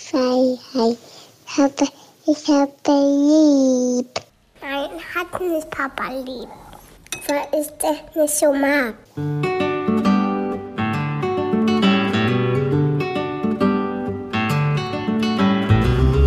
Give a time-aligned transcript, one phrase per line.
[0.00, 0.98] Freiheit.
[1.46, 1.88] Ich habe,
[2.26, 4.20] ich habe lieb.
[4.60, 6.48] Nein, hat nicht Papa lieb.
[7.28, 8.94] Weil ich das nicht so mag.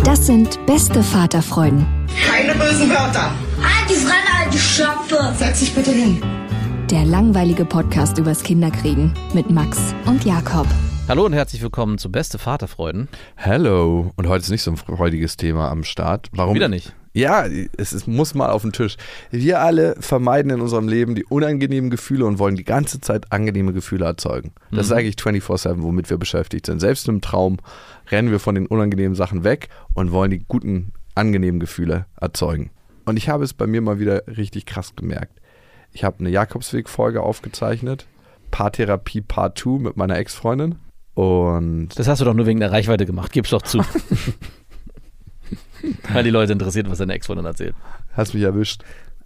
[0.04, 1.86] Das sind beste Vaterfreuden.
[2.26, 3.32] Keine bösen Wörter.
[3.88, 5.34] Die Fremde, alte Schöpfe.
[5.38, 6.22] Setz dich bitte hin.
[6.90, 10.66] Der langweilige Podcast übers Kinderkriegen mit Max und Jakob.
[11.08, 13.08] Hallo und herzlich willkommen zu Beste Vaterfreuden.
[13.34, 14.12] Hello.
[14.16, 16.28] Und heute ist nicht so ein freudiges Thema am Start.
[16.32, 16.54] Warum?
[16.54, 16.94] Wieder nicht.
[17.14, 18.98] Ja, es, es muss mal auf den Tisch.
[19.30, 23.72] Wir alle vermeiden in unserem Leben die unangenehmen Gefühle und wollen die ganze Zeit angenehme
[23.72, 24.52] Gefühle erzeugen.
[24.70, 26.78] Das ist eigentlich 24-7, womit wir beschäftigt sind.
[26.78, 27.56] Selbst im Traum
[28.10, 32.70] rennen wir von den unangenehmen Sachen weg und wollen die guten, angenehmen Gefühle erzeugen.
[33.06, 35.40] Und ich habe es bei mir mal wieder richtig krass gemerkt.
[35.90, 38.06] Ich habe eine Jakobsweg-Folge aufgezeichnet,
[38.50, 40.76] Paartherapie Part 2 mit meiner Ex-Freundin.
[41.18, 43.78] Und Das hast du doch nur wegen der Reichweite gemacht, gib's doch zu.
[46.12, 47.74] Weil die Leute interessiert, was deine Ex-Freundin erzählt.
[48.12, 48.84] Hast mich erwischt.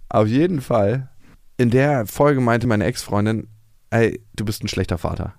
[0.09, 1.09] Auf jeden Fall,
[1.57, 3.47] in der Folge meinte meine Ex-Freundin,
[3.91, 5.35] ey, du bist ein schlechter Vater.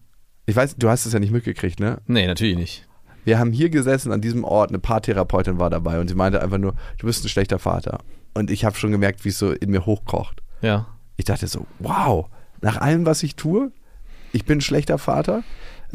[0.47, 2.01] Ich weiß, du hast es ja nicht mitgekriegt, ne?
[2.07, 2.87] Nee, natürlich nicht.
[3.25, 6.59] Wir haben hier gesessen an diesem Ort, eine Paartherapeutin war dabei und sie meinte einfach
[6.59, 7.99] nur, du bist ein schlechter Vater.
[8.33, 10.41] Und ich habe schon gemerkt, wie es so in mir hochkocht.
[10.63, 10.87] Ja.
[11.17, 12.27] Ich dachte so, wow,
[12.61, 13.73] nach allem, was ich tue,
[14.31, 15.43] ich bin ein schlechter Vater.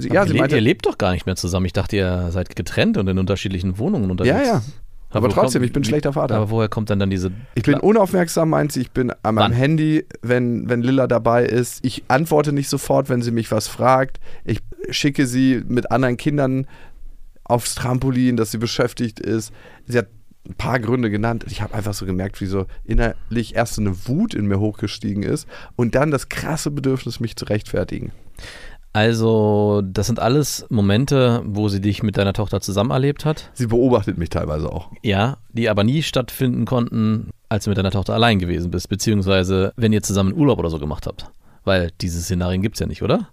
[0.02, 1.66] Sie, Aber ja, ihr, sie lebt, meinte, ihr lebt doch gar nicht mehr zusammen.
[1.66, 4.36] Ich dachte, ihr seid getrennt und in unterschiedlichen Wohnungen unterwegs.
[4.36, 4.62] ja, ja.
[5.12, 6.36] Aber wo trotzdem, kommt- ich bin ein schlechter Vater.
[6.36, 7.32] Aber woher kommt dann dann diese...
[7.56, 8.82] Ich bin unaufmerksam, meint sie.
[8.82, 9.54] Ich bin an meinem?
[9.54, 11.84] Handy, wenn, wenn Lilla dabei ist.
[11.84, 14.20] Ich antworte nicht sofort, wenn sie mich was fragt.
[14.46, 14.60] Ich
[14.92, 16.68] schicke sie mit anderen Kindern
[17.44, 19.52] aufs Trampolin, dass sie beschäftigt ist.
[19.88, 20.10] Sie hat
[20.48, 21.44] ein paar Gründe genannt.
[21.48, 25.24] Ich habe einfach so gemerkt, wie so innerlich erst so eine Wut in mir hochgestiegen
[25.24, 28.12] ist und dann das krasse Bedürfnis, mich zu rechtfertigen.
[28.92, 33.52] Also, das sind alles Momente, wo sie dich mit deiner Tochter zusammen erlebt hat.
[33.54, 34.92] Sie beobachtet mich teilweise auch.
[35.04, 39.74] Ja, die aber nie stattfinden konnten, als du mit deiner Tochter allein gewesen bist, beziehungsweise
[39.76, 41.30] wenn ihr zusammen Urlaub oder so gemacht habt.
[41.66, 43.30] Weil diese Szenarien gibt's ja nicht, oder?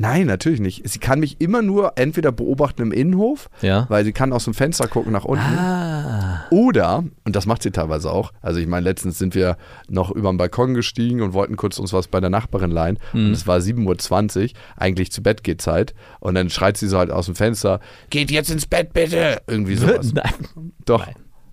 [0.00, 0.88] Nein, natürlich nicht.
[0.88, 3.84] Sie kann mich immer nur entweder beobachten im Innenhof, Ja.
[3.90, 5.44] weil sie kann aus dem Fenster gucken nach unten.
[5.44, 6.46] Ah.
[6.50, 9.58] Oder, und das macht sie teilweise auch, also ich meine, letztens sind wir
[9.88, 12.98] noch über den Balkon gestiegen und wollten kurz uns was bei der Nachbarin leihen.
[13.12, 15.94] Und es war 7.20 Uhr, eigentlich zu Bett geht Zeit.
[16.18, 17.78] Und dann schreit sie so halt aus dem Fenster,
[18.08, 19.42] geht jetzt ins Bett bitte.
[19.46, 20.14] Irgendwie sowas.
[20.14, 20.72] Nein.
[20.86, 21.06] Doch,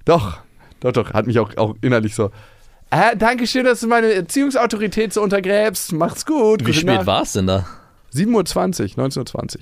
[0.06, 0.38] doch,
[0.80, 1.12] doch, doch.
[1.14, 2.32] Hat mich auch, auch innerlich so,
[2.92, 5.92] äh, Dankeschön, dass du meine Erziehungsautorität so untergräbst.
[5.92, 6.62] Macht's gut.
[6.62, 7.66] Wie Gute spät war es denn da?
[8.14, 9.62] 7.20 Uhr, 19.20 Uhr.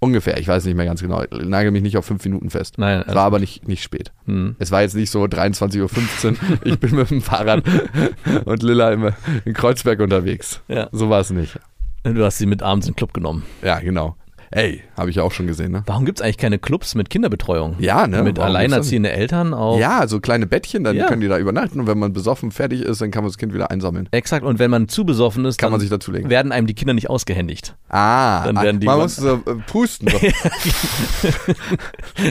[0.00, 1.24] Ungefähr, ich weiß nicht mehr ganz genau.
[1.32, 2.78] Nagel mich nicht auf fünf Minuten fest.
[2.78, 4.12] Nein, Es alles war aber nicht, nicht spät.
[4.26, 4.54] Hm.
[4.60, 7.64] Es war jetzt nicht so 23.15 Uhr, ich bin mit dem Fahrrad
[8.44, 9.10] und Lilla im,
[9.44, 10.60] in Kreuzberg unterwegs.
[10.68, 10.88] Ja.
[10.92, 11.58] So war es nicht.
[12.04, 13.44] Du hast sie mit abends in den Club genommen.
[13.62, 14.16] Ja, genau.
[14.50, 15.82] Ey, habe ich ja auch schon gesehen, ne?
[15.86, 17.76] Warum gibt es eigentlich keine Clubs mit Kinderbetreuung?
[17.80, 18.22] Ja, ne?
[18.22, 19.78] Mit Warum alleinerziehenden Eltern auch.
[19.78, 21.06] Ja, so kleine Bettchen, dann Ja.
[21.06, 23.52] können die da übernachten und wenn man besoffen fertig ist, dann kann man das Kind
[23.52, 24.08] wieder einsammeln.
[24.10, 24.44] Exakt.
[24.46, 26.30] Und wenn man zu besoffen ist, Kann dann man sich dazulegen.
[26.30, 27.74] werden einem die Kinder nicht ausgehändigt.
[27.90, 30.08] Ah, Dann werden die man muss so äh, pusten.
[30.08, 30.18] So.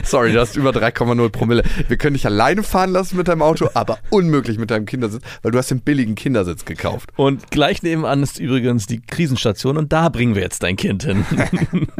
[0.04, 1.62] Sorry, du hast über 3,0 Promille.
[1.88, 5.52] Wir können dich alleine fahren lassen mit deinem Auto, aber unmöglich mit deinem Kindersitz, weil
[5.52, 7.10] du hast den billigen Kindersitz gekauft.
[7.16, 11.24] Und gleich nebenan ist übrigens die Krisenstation und da bringen wir jetzt dein Kind hin.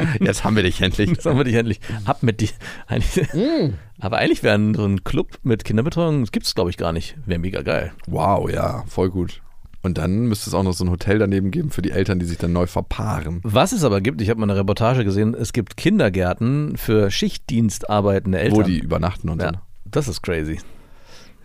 [0.20, 1.12] Jetzt haben wir dich endlich.
[1.14, 1.80] Das haben wir dich endlich.
[2.04, 2.50] Ab mit die.
[2.86, 3.74] Eigentlich, Mm.
[4.00, 6.92] Aber eigentlich wäre ein- so ein Club mit Kinderbetreuung, das gibt es glaube ich gar
[6.92, 7.16] nicht.
[7.26, 7.92] Wäre mega geil.
[8.06, 9.40] Wow, ja, voll gut.
[9.82, 12.26] Und dann müsste es auch noch so ein Hotel daneben geben für die Eltern, die
[12.26, 13.40] sich dann neu verpaaren.
[13.44, 17.88] Was es aber gibt, ich habe mal eine Reportage gesehen, es gibt Kindergärten für Schichtdienst
[17.88, 18.58] arbeitende Eltern.
[18.58, 19.58] Wo die übernachten und Ja, so.
[19.84, 20.58] das ist crazy.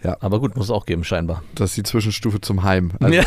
[0.04, 0.18] Ja.
[0.20, 1.44] Aber gut, muss es auch geben, scheinbar.
[1.56, 2.92] Das ist die Zwischenstufe zum Heim.
[3.00, 3.24] Also, ja,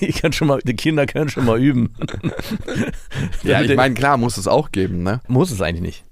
[0.00, 1.94] ich kann schon mal, die Kinder können schon mal üben.
[3.42, 5.20] ja, ich meine, klar muss es auch geben, ne?
[5.26, 6.04] Muss es eigentlich nicht.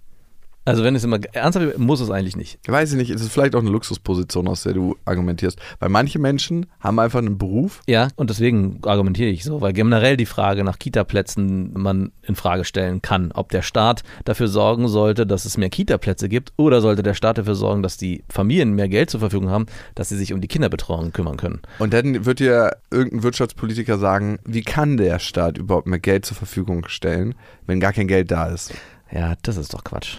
[0.68, 2.58] Also wenn es immer ernsthaft muss es eigentlich nicht.
[2.68, 5.58] Weiß ich nicht, es ist vielleicht auch eine Luxusposition, aus der du argumentierst.
[5.78, 7.80] Weil manche Menschen haben einfach einen Beruf.
[7.86, 12.64] Ja, und deswegen argumentiere ich so, weil generell die Frage nach Kitaplätzen man in Frage
[12.64, 17.02] stellen kann, ob der Staat dafür sorgen sollte, dass es mehr Kitaplätze gibt oder sollte
[17.02, 20.34] der Staat dafür sorgen, dass die Familien mehr Geld zur Verfügung haben, dass sie sich
[20.34, 21.62] um die Kinderbetreuung kümmern können.
[21.78, 26.36] Und dann wird dir irgendein Wirtschaftspolitiker sagen, wie kann der Staat überhaupt mehr Geld zur
[26.36, 27.34] Verfügung stellen,
[27.66, 28.74] wenn gar kein Geld da ist?
[29.10, 30.18] Ja, das ist doch Quatsch.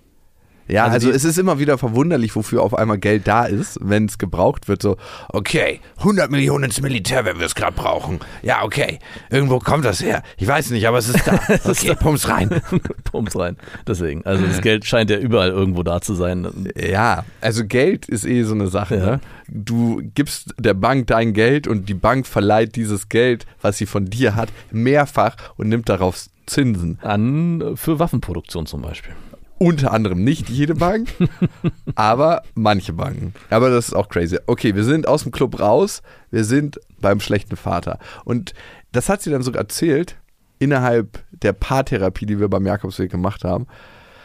[0.70, 4.06] Ja, Also also, es ist immer wieder verwunderlich, wofür auf einmal Geld da ist, wenn
[4.06, 4.82] es gebraucht wird.
[4.82, 4.98] So,
[5.30, 8.20] okay, 100 Millionen ins Militär, wenn wir es gerade brauchen.
[8.44, 9.00] Ja, okay,
[9.30, 10.22] irgendwo kommt das her.
[10.38, 11.40] Ich weiß nicht, aber es ist da.
[11.70, 12.50] Okay, pumps rein.
[13.12, 13.58] Pumps rein.
[13.88, 14.26] Deswegen.
[14.26, 16.70] Also das Geld scheint ja überall irgendwo da zu sein.
[16.76, 18.98] Ja, also Geld ist eh so eine Sache.
[18.98, 19.06] Ja.
[19.06, 19.20] Ne?
[19.48, 24.06] Du gibst der Bank dein Geld und die Bank verleiht dieses Geld, was sie von
[24.06, 27.00] dir hat, mehrfach und nimmt darauf Zinsen.
[27.02, 29.14] An für Waffenproduktion zum Beispiel.
[29.60, 31.10] Unter anderem nicht jede Bank,
[31.96, 33.34] aber manche Banken.
[33.50, 34.38] Aber das ist auch crazy.
[34.48, 36.02] Okay, wir sind aus dem Club raus,
[36.32, 38.00] wir sind beim schlechten Vater.
[38.24, 38.54] Und
[38.94, 40.16] das hat sie dann sogar erzählt,
[40.60, 43.68] innerhalb der Paartherapie, die wir beim Jakobsweg gemacht haben.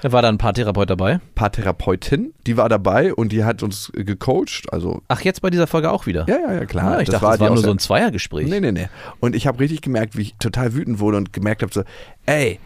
[0.02, 1.19] Da war da ein Paartherapeut dabei.
[1.34, 4.70] Paartherapeutin, die war dabei und die hat uns gecoacht.
[4.70, 6.26] Also, Ach, jetzt bei dieser Folge auch wieder.
[6.28, 6.98] ja, ja, ja, klar.
[6.98, 8.46] Ah, ich dachte, war das war nur so ein Zweiergespräch.
[8.46, 8.88] Nee, nee, nee.
[9.20, 11.84] Und ich habe richtig gemerkt, wie ich total wütend wurde und gemerkt habe, so,
[12.26, 12.60] ey,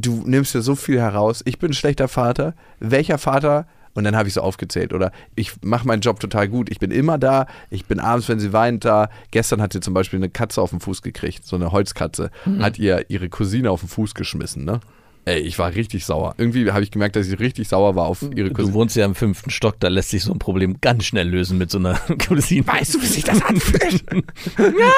[0.00, 1.42] du nimmst dir so viel heraus.
[1.44, 2.54] Ich bin ein schlechter Vater.
[2.80, 3.66] Welcher Vater?
[3.94, 4.92] Und dann habe ich so aufgezählt.
[4.92, 6.70] Oder ich mache meinen Job total gut.
[6.70, 7.46] Ich bin immer da.
[7.70, 9.10] Ich bin abends, wenn sie weint, da.
[9.32, 11.44] Gestern hat sie zum Beispiel eine Katze auf den Fuß gekriegt.
[11.44, 12.30] So eine Holzkatze.
[12.60, 14.80] Hat ihr ihre Cousine auf den Fuß geschmissen, ne?
[15.24, 16.34] Ey, ich war richtig sauer.
[16.38, 18.72] Irgendwie habe ich gemerkt, dass ich richtig sauer war auf ihre Du Cousine.
[18.74, 21.70] wohnst ja im fünften Stock, da lässt sich so ein Problem ganz schnell lösen mit
[21.70, 21.94] so einer
[22.28, 22.66] Cousine.
[22.66, 24.04] Weißt du, wie sich das anfühlt?
[24.58, 24.92] ja!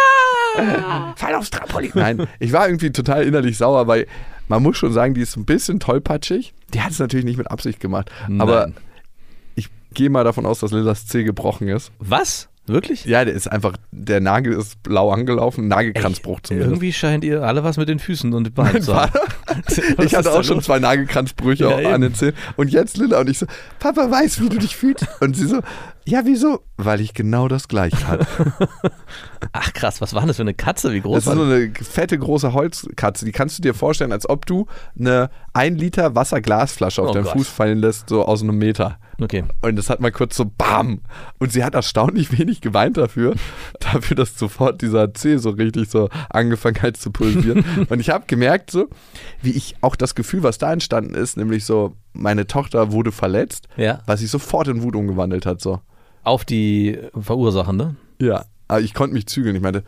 [1.17, 1.91] Fall aufs Trampolin.
[1.95, 4.07] Nein, ich war irgendwie total innerlich sauer, weil
[4.49, 6.55] man muss schon sagen, die ist ein bisschen tollpatschig.
[6.75, 8.11] Die hat es natürlich nicht mit Absicht gemacht.
[8.39, 8.75] Aber Nein.
[9.55, 11.93] ich gehe mal davon aus, dass Lillas Zeh gebrochen ist.
[11.99, 12.49] Was?
[12.67, 13.05] Wirklich?
[13.05, 16.71] Ja, der ist einfach, der Nagel ist blau angelaufen, Nagelkranzbruch zumindest.
[16.71, 19.13] Irgendwie scheint ihr alle was mit den Füßen und den Beinen zu haben.
[19.99, 22.35] Ich hatte auch schon zwei Nagelkranzbrüche Ja, an den Zähnen.
[22.57, 23.47] Und jetzt Lilla und ich so,
[23.79, 25.07] Papa weiß, wie du dich fühlst.
[25.21, 25.61] Und sie so,
[26.11, 26.61] ja, wieso?
[26.77, 28.27] Weil ich genau das gleiche hatte.
[29.53, 30.93] Ach krass, was war das für eine Katze?
[30.93, 31.65] Wie groß Das ist war so die?
[31.65, 33.25] eine fette, große Holzkatze.
[33.25, 34.67] Die kannst du dir vorstellen, als ob du
[34.99, 37.33] eine 1 Liter Wasserglasflasche auf Oh deinen Gott.
[37.35, 38.99] Fuß fallen lässt, so aus einem Meter.
[39.21, 39.45] Okay.
[39.61, 41.01] Und das hat mal kurz so BAM.
[41.39, 43.35] Und sie hat erstaunlich wenig geweint dafür,
[43.81, 47.65] dafür, dass sofort dieser Zeh so richtig so angefangen hat zu pulsieren.
[47.89, 48.89] Und ich habe gemerkt, so,
[49.43, 53.69] wie ich auch das Gefühl, was da entstanden ist, nämlich so, meine Tochter wurde verletzt,
[53.77, 54.01] Ja.
[54.07, 55.61] was sich sofort in Wut umgewandelt hat.
[55.61, 55.81] So.
[56.23, 57.97] Auf die Verursachende.
[58.21, 58.45] Ja.
[58.69, 59.57] Aber ich konnte mich zügeln.
[59.57, 59.85] Ich meinte,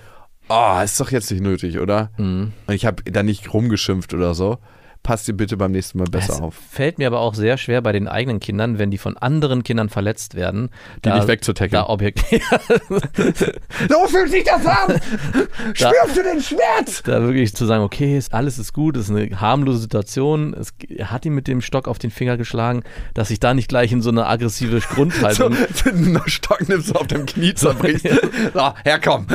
[0.49, 2.11] oh, ist doch jetzt nicht nötig, oder?
[2.17, 2.53] Mhm.
[2.67, 4.59] Und ich habe da nicht rumgeschimpft oder so.
[5.03, 6.55] Passt dir bitte beim nächsten Mal besser Es auf.
[6.71, 9.89] fällt mir aber auch sehr schwer bei den eigenen Kindern, wenn die von anderen Kindern
[9.89, 10.71] verletzt werden.
[11.05, 11.73] Die nicht wegzutackeln.
[11.83, 12.21] Da objekt
[13.89, 15.01] So fühlt sich das an!
[15.75, 17.03] Spürst du den Schmerz?
[17.03, 20.73] da wirklich zu sagen, okay, ist- alles ist gut, es ist eine harmlose Situation, es
[20.89, 22.83] er hat ihn mit dem Stock auf den Finger geschlagen,
[23.15, 25.57] dass ich da nicht gleich in so eine aggressive So, Grundhaltung.
[25.85, 28.07] einen Stock nimmst du auf dem Knie zerbrichst.
[28.55, 29.27] So, herkomm.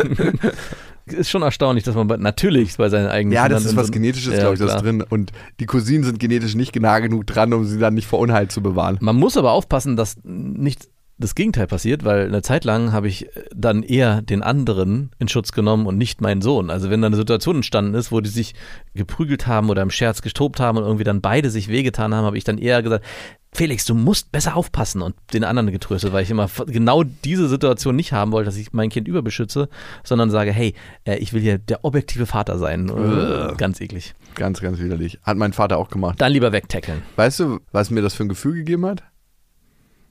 [1.13, 3.91] Ist schon erstaunlich, dass man bei, natürlich bei seinen eigenen Ja, Kindern das ist was
[3.91, 5.03] Genetisches, Ja, glaube ich, das drin.
[5.07, 8.47] Und die Cousinen sind genetisch nicht nah genug dran, um sie dann nicht vor Unheil
[8.49, 8.97] zu bewahren.
[9.01, 10.89] Man muss aber aufpassen, dass nicht
[11.19, 15.51] das Gegenteil passiert, weil eine Zeit lang habe ich dann eher den anderen in Schutz
[15.51, 16.69] genommen und nicht meinen Sohn.
[16.69, 18.53] Also wenn da eine Situation entstanden ist, wo die sich
[18.93, 22.37] geprügelt haben oder im Scherz gestobt haben und irgendwie dann beide sich wehgetan haben, habe
[22.37, 23.03] ich dann eher gesagt,
[23.53, 27.95] Felix, du musst besser aufpassen und den anderen getröstet, weil ich immer genau diese Situation
[27.95, 29.69] nicht haben wollte, dass ich mein Kind überbeschütze,
[30.03, 32.89] sondern sage, hey, äh, ich will hier der objektive Vater sein.
[32.89, 34.13] Äh, Ganz eklig.
[34.35, 35.19] Ganz, ganz widerlich.
[35.23, 36.21] Hat mein Vater auch gemacht.
[36.21, 37.01] Dann lieber wegtackeln.
[37.15, 39.03] Weißt du, was mir das für ein Gefühl gegeben hat?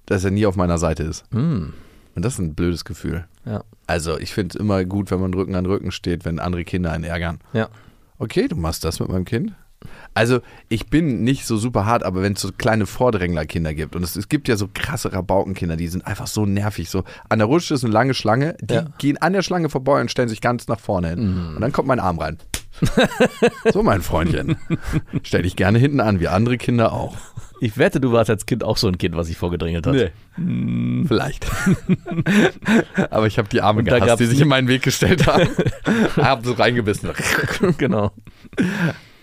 [0.06, 1.24] Dass er nie auf meiner Seite ist.
[1.32, 1.72] Hm,
[2.16, 3.26] Und das ist ein blödes Gefühl.
[3.44, 6.64] ja, Also, ich finde es immer gut, wenn man Rücken an Rücken steht, wenn andere
[6.64, 7.38] Kinder einen ärgern.
[7.52, 7.68] ja.
[8.18, 9.52] Okay, du machst das mit meinem Kind.
[10.16, 10.40] Also,
[10.70, 14.16] ich bin nicht so super hart, aber wenn es so kleine Vordränglerkinder gibt und es,
[14.16, 16.88] es gibt ja so krasse Rabaukenkinder, die sind einfach so nervig.
[16.88, 18.82] So an der Rutsche ist eine lange Schlange, die Ja.
[18.82, 18.94] Mhm.
[18.96, 21.52] gehen an der Schlange vorbei und stellen sich ganz nach vorne hin.
[21.56, 22.38] Und dann kommt mein Arm rein.
[23.72, 24.56] so, mein Freundchen.
[25.22, 27.14] Stell dich gerne hinten an, wie andere Kinder auch.
[27.60, 30.12] Ich wette, du warst als Kind auch so ein Kind, was sich vorgedrängelt hat.
[31.06, 31.46] Vielleicht.
[33.10, 35.48] aber ich habe die Arme gehasst, die sich in meinen Weg gestellt haben.
[36.16, 37.10] hab so reingebissen.
[37.78, 38.12] genau.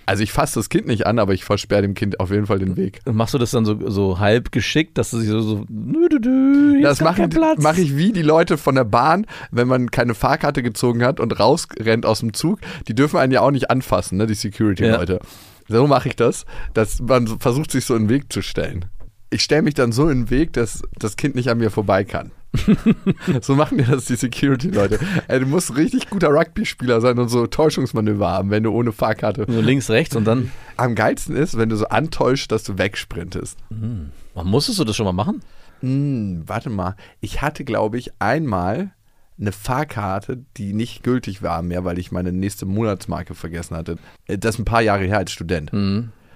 [0.06, 2.60] Also ich fasse das Kind nicht an, aber ich versperre dem Kind auf jeden Fall
[2.60, 3.00] den Weg.
[3.06, 6.76] Machst du das dann so, so halb geschickt, dass du sich so, so dü, dü,
[6.78, 7.28] hier Das mache
[7.60, 11.40] mach ich wie die Leute von der Bahn, wenn man keine Fahrkarte gezogen hat und
[11.40, 12.60] rausrennt aus dem Zug.
[12.88, 15.20] Die dürfen einen ja auch nicht anfassen, ne, die Security-Leute.
[15.68, 18.86] So mache ich das, dass man versucht, sich so in den Weg zu stellen.
[19.30, 22.04] Ich stelle mich dann so in den Weg, dass das Kind nicht an mir vorbei
[22.04, 22.32] kann.
[23.42, 25.00] so machen dir das die Security-Leute.
[25.28, 29.46] Ey, du musst richtig guter Rugby-Spieler sein und so Täuschungsmanöver haben, wenn du ohne Fahrkarte.
[29.48, 30.52] So links, rechts und dann.
[30.78, 33.58] Am geilsten ist, wenn du so antäuschst, dass du wegsprintest.
[33.70, 35.42] Man musstest du das schon mal machen?
[35.82, 36.96] Hm, warte mal.
[37.22, 38.92] Ich hatte, glaube ich, einmal
[39.40, 43.98] eine Fahrkarte, die nicht gültig war mehr, weil ich meine nächste Monatsmarke vergessen hatte.
[44.28, 45.72] Äh, Das ist ein paar Jahre her als Student.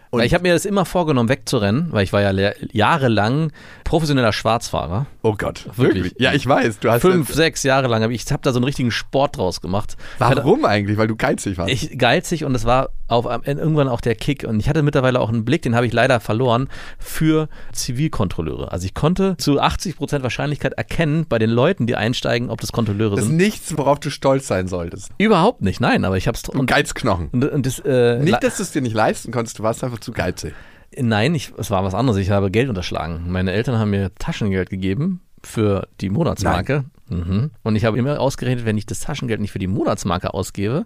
[0.09, 3.51] Und ich habe mir das immer vorgenommen, wegzurennen, weil ich war ja jahrelang
[3.83, 5.05] professioneller Schwarzfahrer.
[5.23, 6.03] oh Gott, Wirklich?
[6.05, 6.21] wirklich?
[6.21, 6.79] Ja, ich weiß.
[6.79, 8.09] Du hast Fünf, sechs Jahre lang.
[8.11, 9.97] Ich habe da so einen richtigen Sport draus gemacht.
[10.15, 10.97] Ich hatte- Warum eigentlich?
[10.97, 11.71] Weil du geizig warst.
[11.71, 15.29] Ich geizig und es war auf irgendwann auch der Kick und ich hatte mittlerweile auch
[15.29, 18.71] einen Blick, den habe ich leider verloren für Zivilkontrolleure.
[18.71, 23.15] Also ich konnte zu 80% Wahrscheinlichkeit erkennen bei den Leuten, die einsteigen, ob das Kontrolleure
[23.15, 23.37] das ist sind.
[23.37, 25.11] nichts, worauf du stolz sein solltest.
[25.17, 27.29] Überhaupt nicht, nein, aber ich habe es Geizknochen.
[27.31, 29.99] und, und das, äh, Nicht, dass du es dir nicht leisten konntest, du warst einfach
[29.99, 30.53] zu geizig.
[30.99, 32.19] Nein, ich, es war was anderes.
[32.19, 33.25] Ich habe Geld unterschlagen.
[33.27, 36.85] Meine Eltern haben mir Taschengeld gegeben für die Monatsmarke.
[37.09, 37.51] Mhm.
[37.63, 40.85] Und ich habe immer ausgerechnet, wenn ich das Taschengeld nicht für die Monatsmarke ausgebe,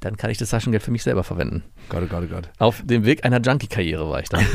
[0.00, 1.62] dann kann ich das Taschengeld für mich selber verwenden.
[1.88, 2.48] Gott, oh Gott, oh Gott.
[2.58, 4.44] Auf dem Weg einer Junkie-Karriere war ich dann.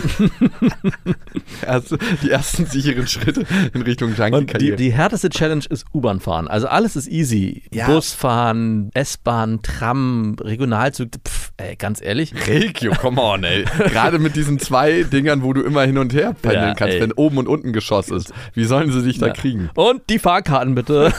[1.66, 4.76] Also die ersten sicheren Schritte in Richtung Und die, Junkie-Karriere.
[4.76, 6.48] die härteste Challenge ist U-Bahn fahren.
[6.48, 7.64] Also alles ist easy.
[7.72, 7.88] Ja.
[7.88, 11.10] Bus fahren, S-Bahn, Tram, Regionalzug.
[11.28, 12.34] Pff, ey, ganz ehrlich.
[12.48, 13.64] Regio, come on, ey.
[13.64, 17.02] Gerade mit diesen zwei Dingern, wo du immer hin und her pendeln Ja, kannst, ey.
[17.02, 18.34] wenn oben und unten Geschoss ist.
[18.54, 19.70] Wie sollen sie dich da kriegen?
[19.76, 21.14] Und die Fahrkarten bitte.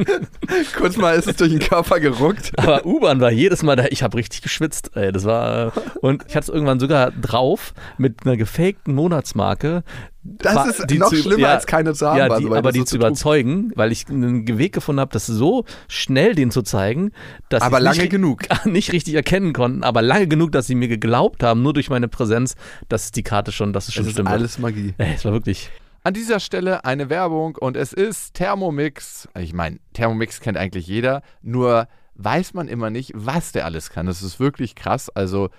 [0.76, 2.52] Kurz mal ist es durch den Körper geruckt.
[2.58, 3.84] Aber U-Bahn war jedes Mal da.
[3.90, 4.92] Ich habe richtig geschwitzt.
[4.96, 9.82] Ey, das war und ich hatte es irgendwann sogar drauf mit einer gefakten Monatsmarke.
[10.24, 12.16] Das War- ist die noch zu- schlimmer, als keine zu haben.
[12.18, 15.12] Ja, also, die, weil aber die so zu überzeugen, weil ich einen Weg gefunden habe,
[15.12, 17.10] das so schnell den zu zeigen,
[17.48, 18.42] dass Aber sie lange nicht, genug.
[18.64, 22.06] nicht richtig erkennen konnten, aber lange genug, dass sie mir geglaubt haben, nur durch meine
[22.08, 22.54] Präsenz,
[22.88, 24.28] dass die Karte schon, dass es schon Es ist stimmt.
[24.28, 24.94] alles Magie.
[24.98, 25.70] Ey, es war wirklich.
[26.04, 29.28] An dieser Stelle eine Werbung und es ist Thermomix.
[29.38, 31.86] Ich meine, Thermomix kennt eigentlich jeder, nur
[32.24, 34.06] weiß man immer nicht, was der alles kann.
[34.06, 35.10] Das ist wirklich krass.
[35.10, 35.50] Also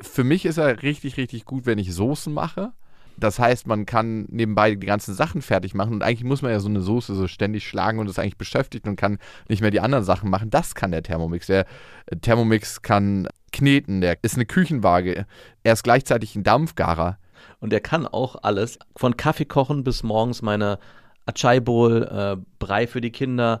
[0.00, 2.72] für mich ist er richtig, richtig gut, wenn ich Soßen mache.
[3.18, 6.60] Das heißt, man kann nebenbei die ganzen Sachen fertig machen und eigentlich muss man ja
[6.60, 9.80] so eine Soße so ständig schlagen und ist eigentlich beschäftigt und kann nicht mehr die
[9.80, 10.50] anderen Sachen machen.
[10.50, 11.46] Das kann der Thermomix.
[11.46, 11.66] Der
[12.06, 15.26] äh, Thermomix kann kneten, der ist eine Küchenwaage.
[15.64, 17.18] Er ist gleichzeitig ein Dampfgarer.
[17.60, 20.78] Und er kann auch alles, von Kaffee kochen bis morgens meine
[21.26, 23.60] Achai Bowl, äh, Brei für die Kinder,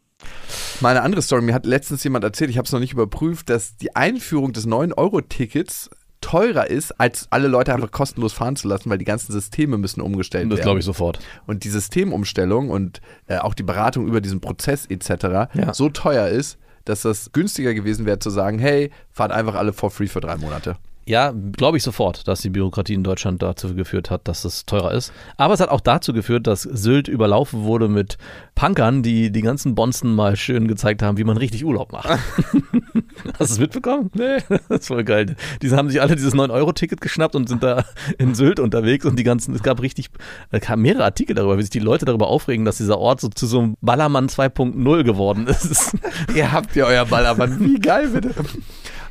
[0.79, 1.41] Mal eine andere Story.
[1.41, 4.67] Mir hat letztens jemand erzählt, ich habe es noch nicht überprüft, dass die Einführung des
[4.67, 5.89] 9-Euro-Tickets
[6.21, 10.01] teurer ist, als alle Leute einfach kostenlos fahren zu lassen, weil die ganzen Systeme müssen
[10.01, 10.65] umgestellt Das werden.
[10.65, 11.19] glaube ich sofort.
[11.47, 15.09] Und die Systemumstellung und äh, auch die Beratung über diesen Prozess etc.
[15.53, 15.73] Ja.
[15.73, 19.91] so teuer ist, dass das günstiger gewesen wäre zu sagen, hey, fahrt einfach alle for
[19.91, 20.77] free für drei Monate.
[21.05, 24.91] Ja, glaube ich sofort, dass die Bürokratie in Deutschland dazu geführt hat, dass es teurer
[24.91, 25.11] ist.
[25.35, 28.17] Aber es hat auch dazu geführt, dass Sylt überlaufen wurde mit
[28.53, 32.07] Punkern, die die ganzen Bonzen mal schön gezeigt haben, wie man richtig Urlaub macht.
[33.39, 34.11] Hast du es mitbekommen?
[34.13, 34.37] Nee,
[34.69, 35.35] das ist voll geil.
[35.61, 37.83] Die haben sich alle dieses 9-Euro-Ticket geschnappt und sind da
[38.17, 40.09] in Sylt unterwegs und die ganzen, es gab richtig,
[40.51, 43.29] es kamen mehrere Artikel darüber, wie sich die Leute darüber aufregen, dass dieser Ort so
[43.29, 45.93] zu so einem Ballermann 2.0 geworden ist.
[46.35, 47.59] Ihr habt ja euer Ballermann.
[47.59, 48.33] Wie geil, bitte.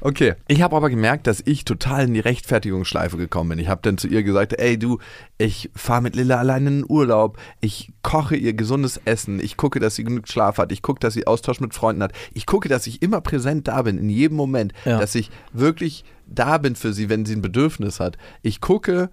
[0.02, 3.58] Okay, ich habe aber gemerkt, dass ich total in die Rechtfertigungsschleife gekommen bin.
[3.58, 4.98] Ich habe dann zu ihr gesagt, ey du,
[5.36, 9.78] ich fahre mit Lilla alleine in den Urlaub, ich koche ihr gesundes Essen, ich gucke,
[9.78, 12.68] dass sie genug Schlaf hat, ich gucke, dass sie Austausch mit Freunden hat, ich gucke,
[12.68, 14.98] dass ich immer präsent da bin, in jedem Moment, Ja.
[14.98, 18.16] dass ich wirklich da bin für sie, wenn sie ein Bedürfnis hat.
[18.42, 19.10] Ich gucke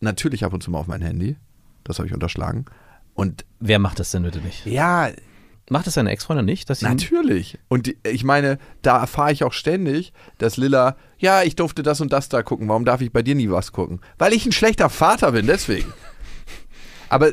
[0.00, 1.36] natürlich ab und zu mal auf mein Handy,
[1.84, 2.64] das habe ich unterschlagen.
[3.14, 4.66] Und Wer macht das denn bitte nicht?
[4.66, 5.10] ja,
[5.70, 6.68] Macht das seine Ex-Freundin nicht?
[6.68, 7.58] Dass sie Natürlich.
[7.68, 12.00] Und die, ich meine, da erfahre ich auch ständig, dass Lilla, ja, ich durfte das
[12.00, 12.68] und das da gucken.
[12.68, 14.00] Warum darf ich bei dir nie was gucken?
[14.18, 15.92] Weil ich ein schlechter Vater bin, deswegen.
[17.08, 17.32] Aber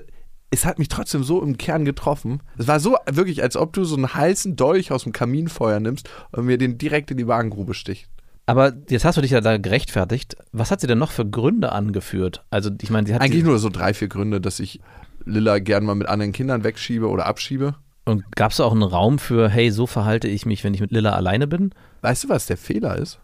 [0.49, 2.41] es hat mich trotzdem so im Kern getroffen.
[2.57, 6.09] Es war so wirklich, als ob du so einen heißen Dolch aus dem Kaminfeuer nimmst
[6.31, 8.09] und mir den direkt in die Wagengrube stichst.
[8.45, 10.35] Aber jetzt hast du dich ja da gerechtfertigt.
[10.51, 12.43] Was hat sie denn noch für Gründe angeführt?
[12.49, 13.21] Also, ich meine, sie hat.
[13.21, 14.81] Eigentlich nur so drei, vier Gründe, dass ich
[15.25, 17.75] Lilla gern mal mit anderen Kindern wegschiebe oder abschiebe.
[18.11, 20.91] Und gab es auch einen Raum für, hey, so verhalte ich mich, wenn ich mit
[20.91, 23.19] Lilla alleine bin, Weißt du, was der Fehler ist?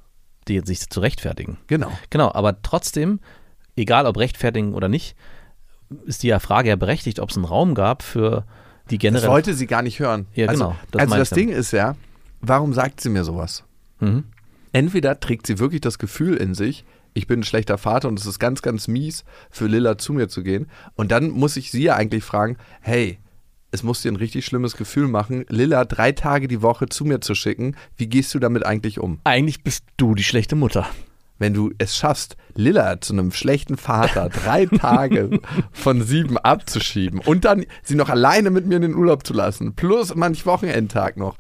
[0.48, 1.58] die sich zu rechtfertigen?
[1.68, 1.92] Genau.
[2.10, 3.20] Genau, aber trotzdem,
[3.76, 5.16] egal ob rechtfertigen oder nicht,
[6.06, 8.46] ist die Frage ja berechtigt, ob es einen Raum gab für
[8.90, 9.32] die Das generelle.
[9.32, 10.26] wollte sie gar nicht hören.
[10.34, 11.50] Ja, also, genau, das also das damit.
[11.50, 11.96] Ding ist ja,
[12.40, 13.66] warum sagt sie mir sowas?
[14.00, 14.24] Mhm.
[14.72, 18.26] Entweder trägt sie wirklich das Gefühl in sich, ich bin ein schlechter Vater und es
[18.26, 20.68] ist ganz, ganz mies, für Lilla zu mir zu gehen.
[20.96, 23.18] Und dann muss ich sie ja eigentlich fragen, hey,
[23.72, 27.22] es muss dir ein richtig schlimmes Gefühl machen, Lilla drei Tage die Woche zu mir
[27.22, 27.76] zu schicken.
[27.96, 29.20] Wie gehst du damit eigentlich um?
[29.24, 30.88] Eigentlich bist du die schlechte Mutter.
[31.40, 35.40] Wenn du es schaffst, Lilla zu einem schlechten Vater drei Tage
[35.72, 39.76] von sieben abzuschieben und dann sie noch alleine mit mir in den Urlaub zu lassen,
[39.76, 41.38] plus manch Wochenendtag noch,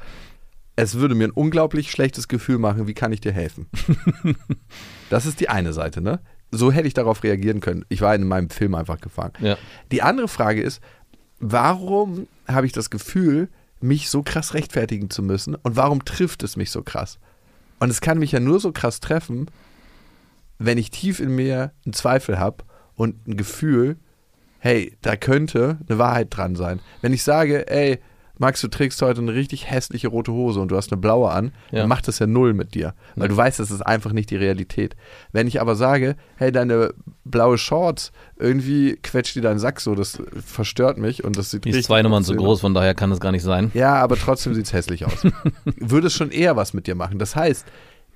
[0.76, 3.68] es würde mir ein unglaublich schlechtes Gefühl machen, wie kann ich dir helfen?
[5.10, 6.20] das ist die eine Seite, ne?
[6.52, 7.84] So hätte ich darauf reagieren können.
[7.90, 9.34] Ich war in meinem Film einfach gefangen.
[9.42, 9.58] Ja.
[9.92, 10.82] Die andere Frage ist,
[11.40, 16.56] warum habe ich das Gefühl, mich so krass rechtfertigen zu müssen und warum trifft es
[16.56, 17.20] mich so krass?
[17.80, 19.52] Und es kann mich ja nur so krass treffen,
[20.58, 22.64] wenn ich tief in mir einen Zweifel habe
[22.96, 23.98] und ein Gefühl,
[24.60, 26.80] hey, da könnte eine Wahrheit dran sein.
[27.02, 28.00] Wenn ich sage, ey,
[28.40, 31.52] Max, du trägst heute eine richtig hässliche rote Hose und du hast eine blaue an,
[31.72, 31.80] Ja.
[31.80, 34.36] dann macht das ja null mit dir, weil du weißt, das ist einfach nicht die
[34.36, 34.96] Realität.
[35.32, 36.94] Wenn ich aber sage, hey, deine
[37.26, 41.70] blaue Shorts, irgendwie quetscht die deinen Sack so, das verstört mich und das sieht Die
[41.72, 43.72] ist zwei Nummern zu obszön groß, von daher kann das gar nicht sein.
[43.74, 45.24] ja, aber trotzdem sieht es hässlich aus.
[45.66, 47.20] Würde es schon eher was mit dir machen.
[47.20, 47.66] Das heißt,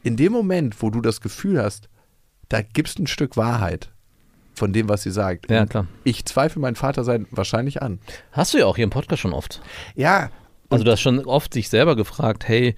[0.03, 1.89] in dem Moment, wo du das Gefühl hast,
[2.49, 3.91] da gibst ein Stück Wahrheit
[4.61, 5.49] von dem, was sie sagt.
[5.49, 5.87] Ja, klar.
[6.03, 7.97] Ich zweifle mein Vater sein wahrscheinlich an.
[8.31, 9.59] Hast du ja auch hier im Podcast schon oft.
[9.95, 10.29] Ja,
[10.69, 12.75] Also du hast schon oft dich selber gefragt, hey,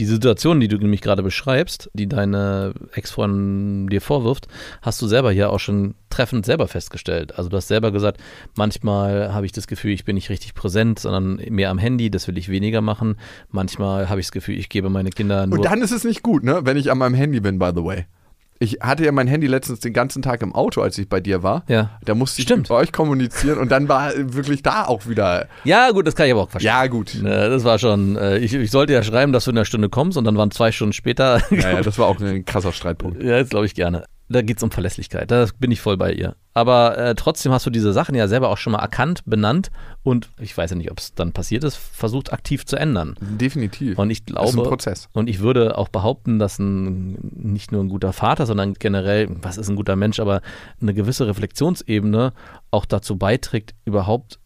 [0.00, 4.48] die Situation, die du nämlich gerade beschreibst, die deine Ex-Freundin dir vorwirft,
[4.82, 7.38] hast du selber hier auch schon treffend selber festgestellt.
[7.38, 8.20] Also du hast selber gesagt,
[8.56, 12.26] manchmal habe ich das Gefühl, ich bin nicht richtig präsent, sondern mehr am Handy, das
[12.26, 13.18] will ich weniger machen.
[13.50, 15.58] Manchmal habe ich das Gefühl, ich gebe meine Kinder nur...
[15.58, 17.84] und dann ist es nicht gut, ne, wenn ich an meinem Handy bin, by the
[17.84, 18.06] way.
[18.62, 21.42] Ich hatte ja mein Handy letztens den ganzen Tag im Auto, als ich bei dir
[21.42, 21.64] war.
[21.66, 21.98] Ja.
[22.04, 22.68] Da musste ich Stimmt.
[22.68, 25.46] mit euch kommunizieren und dann war wirklich da auch wieder.
[25.64, 26.68] ja, gut, das kann ich aber auch verstehen.
[26.68, 27.16] Ja, gut.
[27.22, 29.88] Ne, Das war schon, äh, ich, ich sollte ja schreiben, dass du in einer Stunde
[29.88, 31.40] kommst und dann waren zwei Stunden später.
[31.50, 33.22] Ja, ja, das war auch ein krasser Streitpunkt.
[33.22, 34.04] Ja, das glaube ich gerne.
[34.32, 35.28] Da geht es um Verlässlichkeit.
[35.32, 36.36] Da bin ich voll bei ihr.
[36.54, 39.72] Aber äh, trotzdem hast du diese Sachen ja selber auch schon mal erkannt, benannt
[40.04, 43.16] und ich weiß ja nicht, ob es dann passiert ist, versucht aktiv zu ändern.
[43.20, 43.98] Definitiv.
[43.98, 45.08] Und ich das ist glaube, ein Prozess.
[45.12, 49.58] und ich würde auch behaupten, dass ein, nicht nur ein guter Vater, sondern generell, was
[49.58, 50.42] ist ein guter Mensch, aber
[50.80, 52.32] eine gewisse Reflexionsebene
[52.70, 54.38] auch dazu beiträgt, überhaupt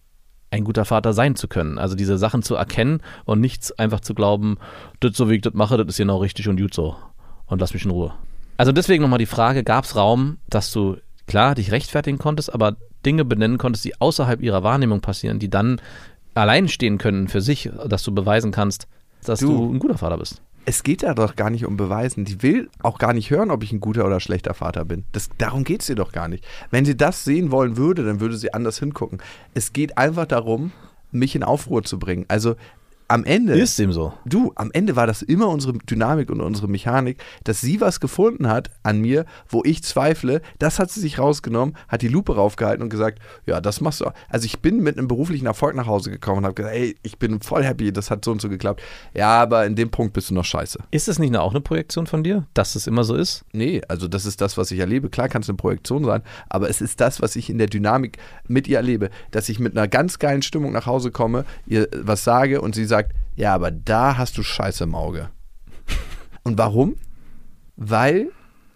[0.51, 1.79] ein guter Vater sein zu können.
[1.79, 4.57] Also diese Sachen zu erkennen und nichts einfach zu glauben,
[5.01, 6.97] das so wie ich das mache, das ist genau richtig und gut so.
[7.47, 8.15] Und lass mich in Ruhe.
[8.57, 12.77] Also deswegen nochmal die Frage, gab es Raum, dass du klar dich rechtfertigen konntest, aber
[13.05, 15.81] Dinge benennen konntest, die außerhalb ihrer Wahrnehmung passieren, die dann
[16.35, 18.87] allein stehen können für sich, dass du beweisen kannst,
[19.25, 19.73] dass du, Du.
[19.73, 20.43] ein guter Vater bist.
[20.67, 22.25] es geht da doch gar nicht um Beweisen.
[22.25, 25.05] Die will auch gar nicht hören, ob ich ein guter oder schlechter Vater bin.
[25.13, 26.45] Das, darum geht es ihr doch gar nicht.
[26.71, 29.19] Wenn sie das sehen wollen würde, dann würde sie anders hingucken.
[29.55, 30.73] Es geht einfach darum,
[31.11, 32.25] mich in Aufruhr zu bringen.
[32.29, 32.57] Also
[33.09, 33.55] am Ende.
[33.55, 34.15] Ist dem so.
[34.25, 38.49] Du, am Ende war das immer unsere Dynamik und unsere Mechanik, dass sie was gefunden
[38.49, 40.41] hat an mir, wo ich zweifle.
[40.59, 44.07] Das hat sie sich rausgenommen, hat die Lupe raufgehalten und gesagt, ja, das machst du.
[44.07, 44.15] auch.
[44.29, 47.19] Also ich bin mit einem beruflichen Erfolg nach Hause gekommen und habe gesagt, ey, ich
[47.19, 48.83] bin voll happy, das hat so und so geklappt.
[49.13, 50.79] Ja, aber in dem Punkt bist du noch scheiße.
[50.91, 53.45] Ist es nicht auch eine Projektion von dir, dass es immer so ist?
[53.53, 55.11] Nee, also das ist das, was ich erlebe.
[55.11, 58.19] Klar kann es eine Projektion sein, aber es ist das, was ich in der Dynamik
[58.49, 59.11] mit ihr erlebe.
[59.31, 62.85] Dass ich mit einer ganz geilen Stimmung nach Hause komme, ihr was sage und sie
[62.85, 63.04] sagt,
[63.37, 65.31] ja, aber da hast du Scheiße im Auge.
[66.45, 66.97] Und warum?
[67.77, 68.31] Weil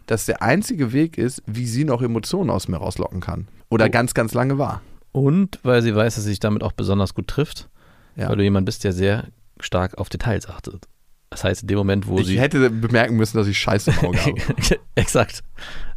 [0.07, 3.49] das der einzige Weg ist, wie sie noch Emotionen aus mir rauslocken kann.
[3.71, 3.91] Oder Oh.
[3.91, 4.81] ganz, ganz lange war.
[5.13, 7.69] Und weil sie weiß, dass sie sich damit auch besonders gut trifft,
[8.17, 8.29] Ja.
[8.31, 9.29] weil du jemand bist, der sehr
[9.61, 10.87] stark auf Details achtet.
[11.31, 12.41] Das heißt, in dem Moment, wo Ich sie.
[12.41, 14.35] hätte bemerken müssen, dass ich Scheiße im Auge habe.
[14.95, 15.43] Exakt.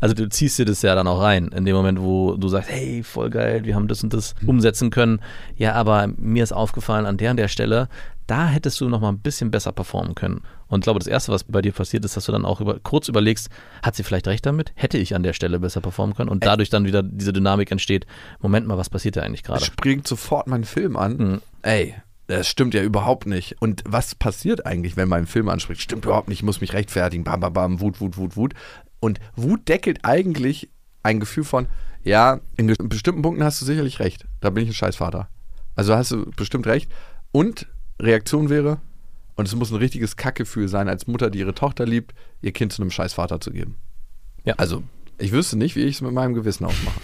[0.02, 2.70] Also du ziehst dir das ja dann auch rein, in dem Moment, wo du sagst,
[2.70, 5.22] hey, voll geil, wir haben das und das umsetzen können.
[5.56, 7.88] Ja, aber mir ist aufgefallen, an der und der Stelle,
[8.28, 10.42] da hättest du noch mal ein bisschen besser performen können.
[10.68, 12.80] Und ich glaube, das Erste, was bei dir passiert ist, dass du dann auch über,
[12.80, 13.50] kurz überlegst,
[13.84, 14.72] hat sie vielleicht recht damit?
[14.76, 16.30] Hätte ich an der Stelle besser performen können?
[16.30, 18.06] Und dadurch dann wieder diese Dynamik entsteht,
[18.42, 19.64] Moment mal, was passiert da eigentlich gerade?
[19.64, 21.18] springt sofort mein Film an.
[21.18, 21.42] Mhm.
[21.62, 21.96] Ey,
[22.38, 23.62] das stimmt ja überhaupt nicht.
[23.62, 25.82] Und was passiert eigentlich, wenn mein Film anspricht?
[25.82, 27.24] Stimmt überhaupt nicht, ich muss mich rechtfertigen.
[27.24, 28.54] Bam, bam, bam, Wut, Wut, Wut, Wut.
[29.00, 30.70] Und Wut deckelt eigentlich
[31.04, 31.68] ein Gefühl von,
[32.04, 34.26] ja, in bes- bestimmten Punkten hast du sicherlich recht.
[34.40, 35.30] Da bin ich ein Scheißvater.
[35.76, 36.92] Also hast du bestimmt recht.
[37.32, 37.68] Und
[38.00, 38.82] Reaktion wäre,
[39.36, 42.74] und es muss ein richtiges Kackgefühl sein, als Mutter, die ihre Tochter liebt, ihr Kind
[42.74, 43.78] zu einem Scheißvater zu geben.
[44.44, 44.56] Ja.
[44.58, 44.84] Also,
[45.18, 47.00] ich wüsste nicht, wie ich es mit meinem Gewissen ausmache.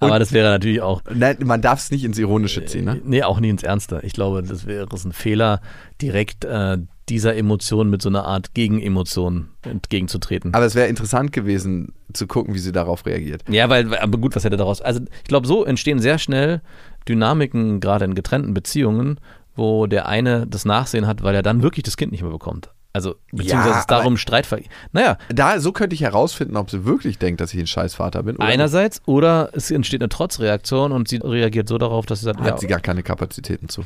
[0.00, 3.00] Aber Und- das wäre natürlich auch, Nein, man darf es nicht ins Ironische ziehen, ne?
[3.04, 4.00] nee, auch nie ins Ernste.
[4.02, 5.60] Ich glaube, das wäre es ein Fehler,
[6.00, 10.54] direkt äh, dieser Emotion mit so einer Art Gegenemotion entgegenzutreten.
[10.54, 13.42] Aber es wäre interessant gewesen, zu gucken, wie sie darauf reagiert.
[13.48, 14.80] Ja, weil, aber gut, was hätte daraus?
[14.80, 16.60] Also, ich glaube, so entstehen sehr schnell
[17.08, 19.18] Dynamiken, gerade in getrennten Beziehungen,
[19.56, 22.70] wo der eine das Nachsehen hat, weil er dann wirklich das Kind nicht mehr bekommt.
[22.92, 24.58] Also, beziehungsweise Ja, es darum Streit ver.
[24.92, 28.36] Naja, Da, so könnte ich herausfinden, ob sie wirklich denkt, dass ich ein Scheißvater bin.
[28.36, 32.40] Oder einerseits oder es entsteht eine Trotzreaktion und sie reagiert so darauf, dass sie sagt,
[32.40, 33.84] hat ja, sie gar keine Kapazitäten zu.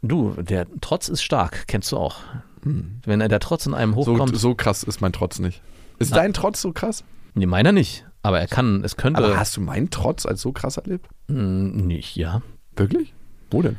[0.00, 2.16] du, der Trotz ist stark, kennst du auch.
[2.62, 4.02] Wenn der Trotz in einem Hm.
[4.02, 5.60] So, hochkommt, so krass ist mein Trotz nicht.
[5.98, 7.04] Ist dein Trotz so krass?
[7.34, 8.04] nee, meiner nicht.
[8.22, 11.06] Aber er kann, es könnte, Aber hast du meinen Trotz als so krass erlebt?
[11.28, 12.42] Hm, nicht, ja.
[12.76, 13.14] Wirklich?
[13.50, 13.78] Wo denn?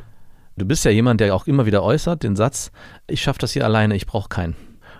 [0.59, 2.71] Du bist ja jemand, der auch immer wieder äußert, den Satz,
[3.07, 4.55] ich schaffe das hier alleine, ich brauche keinen.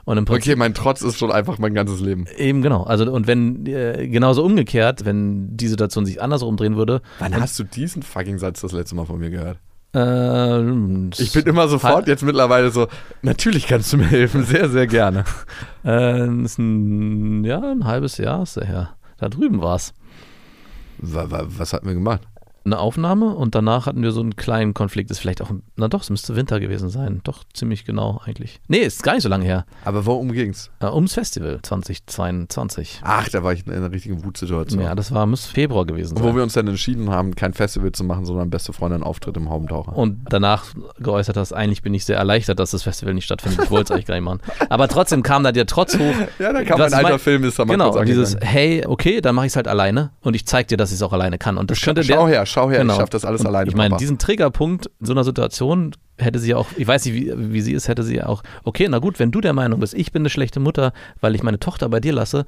[0.05, 2.25] Okay, mein Trotz ist schon einfach mein ganzes Leben.
[2.35, 2.81] Eben genau.
[2.83, 7.59] Also und wenn äh, genauso umgekehrt, wenn die Situation sich anders umdrehen würde, Wann hast
[7.59, 9.59] du diesen fucking Satz das letzte Mal von mir gehört?
[9.93, 12.87] äh, Ich bin immer sofort jetzt mittlerweile so,
[13.21, 15.25] natürlich kannst du mir helfen, sehr, sehr gerne.
[15.85, 18.89] äh, ist ein, ja ein halbes Jahr ist er her.
[19.19, 19.93] Da drüben war's.
[20.99, 22.21] Wa- wa- Was hatten wir gemacht?
[22.69, 25.09] Eine Aufnahme und danach hatten wir so einen kleinen Konflikt.
[25.09, 27.21] Ist vielleicht auch, na doch, es müsste Winter gewesen sein.
[27.23, 28.59] Doch ziemlich genau eigentlich.
[28.67, 29.65] Nee, ist gar nicht so lange her.
[29.85, 30.69] Aber worum ging's?
[30.79, 33.01] Äh, ums Festival 2022.
[33.03, 34.81] Ach, da war ich in einer richtigen Wutsituation.
[34.81, 36.35] Ja, das war müsste Februar gewesen Wo sein.
[36.35, 39.49] wir uns dann entschieden haben, kein Festival zu machen, sondern beste Freundin einen Auftritt im
[39.49, 39.95] Haubentaucher.
[39.95, 40.65] und danach
[40.99, 43.61] geäußert hast, eigentlich bin ich sehr erleichtert, dass das Festival nicht stattfindet.
[43.63, 44.39] Ich wollte es eigentlich gar nicht machen.
[44.69, 46.13] Aber trotzdem kam da der Trotz hoch.
[46.39, 49.35] Ja, da kam ein alter mein- Film, ist da mal Genau, dieses, hey, okay, dann
[49.35, 51.57] mache ich es halt alleine und ich zeig dir, dass ich es auch alleine kann.
[51.57, 53.75] Und das könnte Schau der, her, schau her, ich schaff das alles Und alleine, Ich
[53.75, 53.99] meine, Papa.
[53.99, 57.73] diesen Triggerpunkt in so einer Situation hätte sie auch, ich weiß nicht, wie, wie sie
[57.73, 60.29] ist, hätte sie auch, okay, na gut, wenn du der Meinung bist, ich bin eine
[60.29, 60.91] schlechte Mutter,
[61.21, 62.45] weil ich meine Tochter bei dir lasse,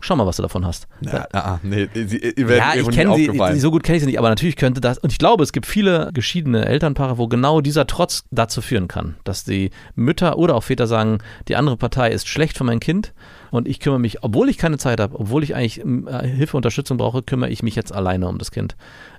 [0.00, 0.86] schau mal, was du davon hast.
[1.00, 4.18] Ja, ah, ah, nee, sie, Ja, ich kenne sie, so gut kenne ich sie nicht,
[4.18, 7.86] aber natürlich könnte das, und ich glaube, es gibt viele geschiedene Elternpaare, wo genau dieser
[7.86, 12.28] Trotz dazu führen kann, dass die Mütter oder auch Väter sagen, die andere Partei ist
[12.28, 13.12] schlecht für mein Kind
[13.50, 16.98] und ich kümmere mich, obwohl ich keine Zeit habe, obwohl ich eigentlich äh, Hilfe, Unterstützung
[16.98, 18.76] brauche, kümmere ich mich jetzt alleine um das Kind.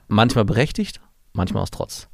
[0.07, 1.01] Manchmal berechtigt,
[1.33, 2.07] manchmal aus Trotz.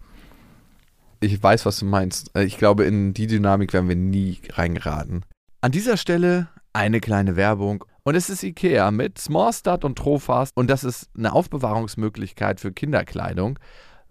[1.20, 2.36] Ich weiß, was du meinst.
[2.36, 5.24] Äh, Ich glaube, in die Dynamik werden wir nie reingeraten.
[5.62, 7.86] An dieser Stelle eine kleine Werbung.
[8.04, 10.52] Und es ist Ikea mit Smallstart und Trofast.
[10.56, 13.60] Und das ist eine Aufbewahrungsmöglichkeit für Kinderkleidung,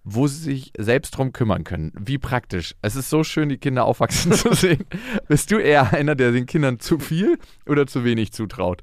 [0.04, 1.92] wo sie sich selbst drum kümmern können.
[1.98, 2.74] Wie praktisch.
[2.80, 4.84] Es ist so schön, die Kinder aufwachsen zu sehen.
[5.28, 8.82] Bist du eher einer, der den Kindern zu viel oder zu wenig zutraut?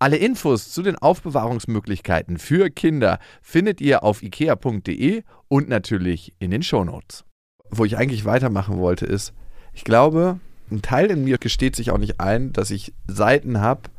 [0.00, 6.62] Alle Infos zu den Aufbewahrungsmöglichkeiten für Kinder findet ihr auf ikea.de und natürlich in den
[6.62, 7.24] Shownotes.
[7.70, 9.32] Wo ich eigentlich weitermachen wollte ist,
[9.72, 10.38] ich glaube,
[10.70, 13.90] ein Teil in mir gesteht sich auch nicht ein, dass ich Seiten habe,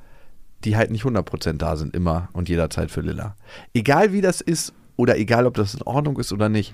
[0.63, 3.35] die halt nicht 100% da sind, immer und jederzeit für Lilla.
[3.73, 6.73] Egal wie das ist oder egal ob das in Ordnung ist oder nicht.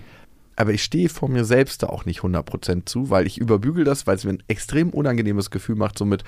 [0.55, 4.07] Aber ich stehe vor mir selbst da auch nicht 100% zu, weil ich überbügel das,
[4.07, 6.23] weil es mir ein extrem unangenehmes Gefühl macht, somit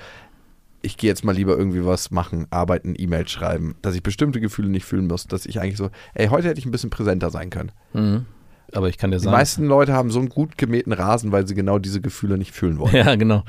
[0.82, 4.68] ich gehe jetzt mal lieber irgendwie was machen, arbeiten, E-Mails schreiben, dass ich bestimmte Gefühle
[4.68, 7.50] nicht fühlen muss, dass ich eigentlich so, ey, heute hätte ich ein bisschen präsenter sein
[7.50, 7.72] können.
[8.72, 9.36] Aber ich kann dir Die sagen.
[9.36, 12.78] meisten Leute haben so einen gut gemähten Rasen, weil sie genau diese Gefühle nicht fühlen
[12.78, 12.94] wollen.
[12.94, 13.42] Ja, genau.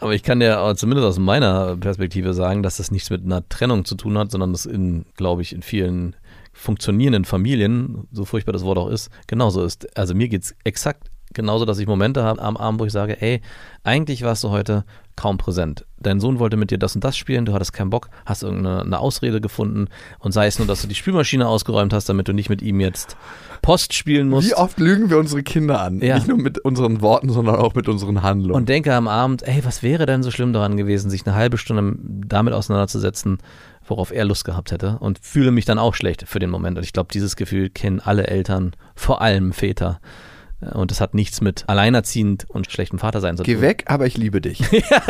[0.00, 3.84] Aber ich kann dir zumindest aus meiner Perspektive sagen, dass das nichts mit einer Trennung
[3.84, 6.16] zu tun hat, sondern das in, glaube ich, in vielen
[6.52, 9.96] funktionierenden Familien, so furchtbar das Wort auch ist, genauso ist.
[9.96, 13.20] Also mir geht es exakt genauso, dass ich Momente habe am Abend, wo ich sage,
[13.20, 13.40] ey,
[13.82, 14.84] eigentlich warst du heute
[15.16, 15.84] kaum präsent.
[15.98, 18.82] Dein Sohn wollte mit dir das und das spielen, du hattest keinen Bock, hast irgendeine
[18.82, 19.86] eine Ausrede gefunden
[20.18, 22.80] und sei es nur, dass du die Spülmaschine ausgeräumt hast, damit du nicht mit ihm
[22.80, 23.16] jetzt
[23.62, 24.48] Post spielen musst.
[24.48, 26.00] Wie oft lügen wir unsere Kinder an?
[26.00, 26.16] Ja.
[26.16, 28.56] Nicht nur mit unseren Worten, sondern auch mit unseren Handlungen.
[28.56, 31.58] und denke am Abend, ey, was wäre denn so schlimm daran gewesen, sich eine halbe
[31.58, 33.38] Stunde damit auseinanderzusetzen,
[33.86, 36.76] worauf er Lust gehabt hätte und fühle mich dann auch schlecht für den Moment.
[36.76, 40.00] Und ich glaube, dieses Gefühl kennen alle Eltern, vor allem Väter.
[40.72, 43.54] Und das hat nichts mit alleinerziehend und schlechtem Vater sein zu tun.
[43.54, 44.60] Geh weg, aber ich liebe dich.
[44.70, 45.02] ja.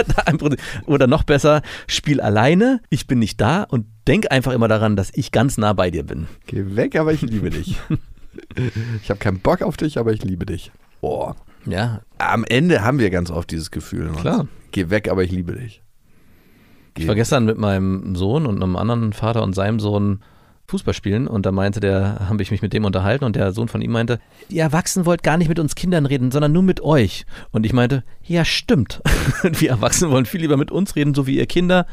[0.86, 5.10] Oder noch besser, spiel alleine, ich bin nicht da und denk einfach immer daran, dass
[5.14, 6.26] ich ganz nah bei dir bin.
[6.46, 7.78] Geh weg, aber ich liebe dich.
[9.02, 10.72] ich habe keinen Bock auf dich, aber ich liebe dich.
[11.00, 11.36] Boah.
[11.66, 14.10] Ja, Am Ende haben wir ganz oft dieses Gefühl.
[14.10, 14.12] ne?
[14.12, 14.48] Klar.
[14.72, 15.82] Geh weg, aber ich liebe dich.
[16.96, 20.20] Ich war gestern mit meinem Sohn und einem anderen Vater und seinem Sohn
[20.66, 23.68] Fußball spielen und da meinte der, habe ich mich mit dem unterhalten und der Sohn
[23.68, 24.18] von ihm meinte,
[24.50, 27.26] die Erwachsenen wollt gar nicht mit uns Kindern reden, sondern nur mit euch.
[27.50, 29.02] Und ich meinte, ja stimmt.
[29.42, 31.86] Wir Erwachsenen wollen viel lieber mit uns reden, so wie ihr Kinder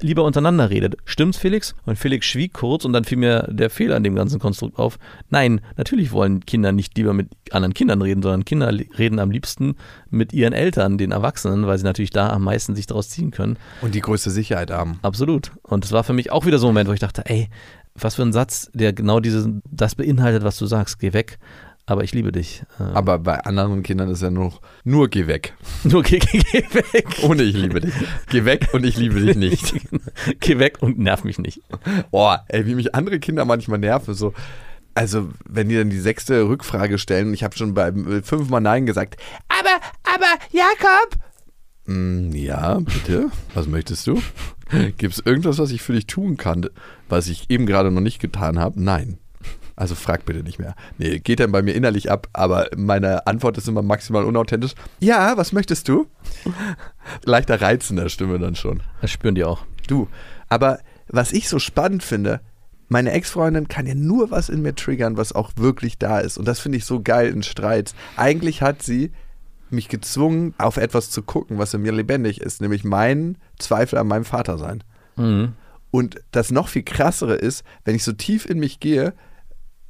[0.00, 0.96] lieber untereinander redet.
[1.04, 1.74] Stimmt's, Felix?
[1.84, 4.98] Und Felix schwieg kurz und dann fiel mir der Fehler an dem ganzen Konstrukt auf.
[5.30, 9.76] Nein, natürlich wollen Kinder nicht lieber mit anderen Kindern reden, sondern Kinder reden am liebsten
[10.10, 13.58] mit ihren Eltern, den Erwachsenen, weil sie natürlich da am meisten sich daraus ziehen können.
[13.80, 14.98] Und die größte Sicherheit haben.
[15.02, 15.52] Absolut.
[15.62, 17.48] Und es war für mich auch wieder so ein Moment, wo ich dachte, ey,
[18.00, 20.98] was für ein Satz, der genau dieses, das beinhaltet, was du sagst.
[20.98, 21.38] Geh weg,
[21.86, 22.64] aber ich liebe dich.
[22.78, 25.54] Äh, Aber bei anderen Kindern ist ja nur, noch, nur geh weg.
[25.84, 27.06] nur geh, geh, geh weg.
[27.22, 27.94] Ohne ich liebe dich.
[28.28, 29.74] Geh weg und ich liebe dich nicht.
[30.40, 31.62] geh weg und nerv mich nicht.
[32.10, 34.12] Boah, ey, wie mich andere Kinder manchmal nerven.
[34.14, 34.34] So,
[34.94, 39.16] also, wenn die dann die sechste Rückfrage stellen, ich habe schon beim fünfmal Nein gesagt.
[39.48, 41.18] Aber, aber, Jakob!
[41.86, 43.30] Mm, ja, bitte.
[43.54, 44.20] Was möchtest du?
[44.98, 46.66] Gibt es irgendwas, was ich für dich tun kann,
[47.08, 48.82] was ich eben gerade noch nicht getan habe?
[48.82, 49.18] Nein.
[49.76, 50.74] Also frag bitte nicht mehr.
[50.98, 54.74] Nee, geht dann bei mir innerlich ab, aber meine Antwort ist immer maximal unauthentisch.
[54.98, 56.08] Ja, was möchtest du?
[57.24, 58.82] Leichter Reiz in der Stimme dann schon.
[59.00, 59.64] Das spüren die auch.
[59.86, 60.08] Du,
[60.48, 62.40] aber was ich so spannend finde,
[62.88, 66.38] meine Ex-Freundin kann ja nur was in mir triggern, was auch wirklich da ist.
[66.38, 67.94] Und das finde ich so geil in Streits.
[68.16, 69.12] Eigentlich hat sie
[69.72, 74.08] mich gezwungen, auf etwas zu gucken, was in mir lebendig ist, nämlich meinen Zweifel an
[74.08, 74.84] meinem Vater sein.
[75.16, 75.54] Mhm.
[75.90, 79.14] Und das noch viel krassere ist, wenn ich so tief in mich gehe,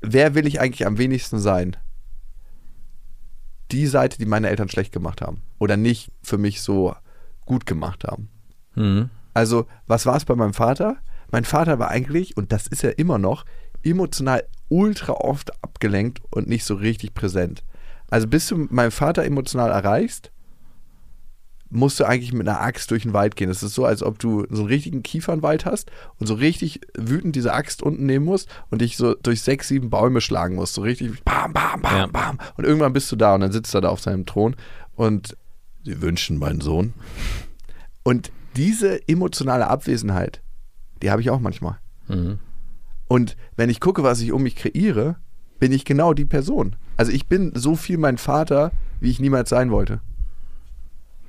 [0.00, 1.76] wer will ich eigentlich am wenigsten sein?
[3.72, 5.42] Die Seite, die meine Eltern schlecht gemacht haben.
[5.58, 6.94] Oder nicht für mich so
[7.44, 8.30] gut gemacht haben.
[8.74, 9.10] Mhm.
[9.34, 10.96] Also, was war es bei meinem Vater?
[11.30, 13.44] Mein Vater war eigentlich, und das ist er immer noch,
[13.82, 17.62] emotional ultra oft abgelenkt und nicht so richtig präsent.
[18.10, 20.30] Also, bis du meinen Vater emotional erreichst,
[21.70, 23.50] musst du eigentlich mit einer Axt durch den Wald gehen.
[23.50, 27.36] Es ist so, als ob du so einen richtigen Kiefernwald hast und so richtig wütend
[27.36, 30.72] diese Axt unten nehmen musst und dich so durch sechs, sieben Bäume schlagen musst.
[30.74, 32.06] So richtig bam, bam, bam, Ja.
[32.06, 32.38] bam.
[32.56, 34.56] Und irgendwann bist du da und dann sitzt er da auf seinem Thron
[34.94, 35.36] und
[35.84, 36.94] sie wünschen meinen Sohn.
[38.02, 40.40] Und diese emotionale Abwesenheit,
[41.02, 41.78] die habe ich auch manchmal.
[42.08, 42.38] Mhm.
[43.08, 45.16] Und wenn ich gucke, was ich um mich kreiere,
[45.58, 46.76] bin ich genau die Person.
[46.98, 50.00] Also ich bin so viel mein Vater, wie ich niemals sein wollte.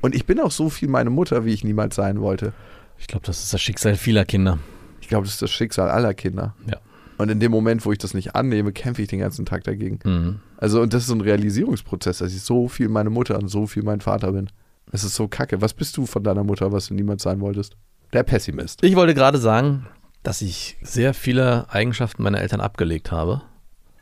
[0.02, 2.54] Und ich bin auch so viel meine Mutter, wie ich niemals sein wollte.
[2.98, 4.58] Ich glaube, das ist das Schicksal vieler Kinder.
[5.00, 6.56] Ich glaube, das ist das Schicksal aller Kinder.
[6.68, 6.78] Ja.
[7.18, 10.00] Und in dem Moment, wo ich das nicht annehme, kämpfe ich den ganzen Tag dagegen.
[10.04, 10.40] Mhm.
[10.58, 13.68] Also, und das ist so ein Realisierungsprozess, dass ich so viel meine Mutter und so
[13.68, 14.50] viel mein Vater bin.
[14.92, 15.62] Es ist so kacke.
[15.62, 17.76] Was bist du von deiner Mutter, was du niemals sein wolltest?
[18.14, 18.84] Der Pessimist.
[18.84, 19.86] Ich wollte gerade sagen,
[20.24, 23.44] dass ich sehr viele Eigenschaften meiner Eltern abgelegt habe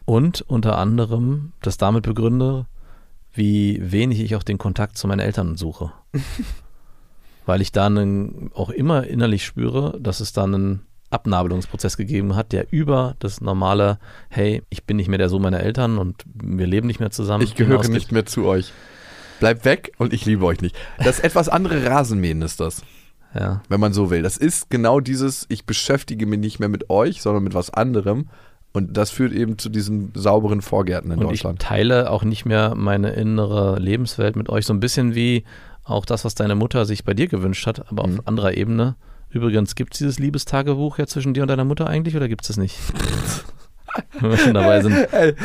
[0.07, 2.65] und unter anderem das damit begründe,
[3.33, 5.91] wie wenig ich auch den Kontakt zu meinen Eltern suche.
[7.45, 12.53] Weil ich da einen, auch immer innerlich spüre, dass es da einen Abnabelungsprozess gegeben hat,
[12.53, 16.67] der über das normale, hey, ich bin nicht mehr der Sohn meiner Eltern und wir
[16.67, 17.43] leben nicht mehr zusammen.
[17.43, 18.71] Ich gehöre nicht mehr zu euch.
[19.39, 20.75] Bleibt weg und ich liebe euch nicht.
[21.03, 22.81] Das etwas andere Rasenmähen ist das,
[23.35, 23.61] Ja.
[23.67, 24.23] wenn man so will.
[24.23, 28.29] Das ist genau dieses, ich beschäftige mich nicht mehr mit euch, sondern mit was anderem.
[28.77, 31.61] Und das führt eben zu diesen sauberen Vorgärten in Und ich Deutschland.
[31.61, 34.65] teile auch nicht mehr meine innere Lebenswelt mit euch.
[34.65, 35.43] So ein bisschen wie
[35.83, 38.19] auch das, was deine Mutter sich bei dir gewünscht hat, aber Mhm.
[38.19, 38.95] auf anderer Ebene.
[39.29, 42.47] Übrigens, gibt es dieses Liebestagebuch ja zwischen dir und deiner Mutter eigentlich oder gibt es
[42.47, 42.77] das nicht?
[44.19, 44.93] Wenn wir schon dabei sind.
[45.11, 45.35] Ey, äh,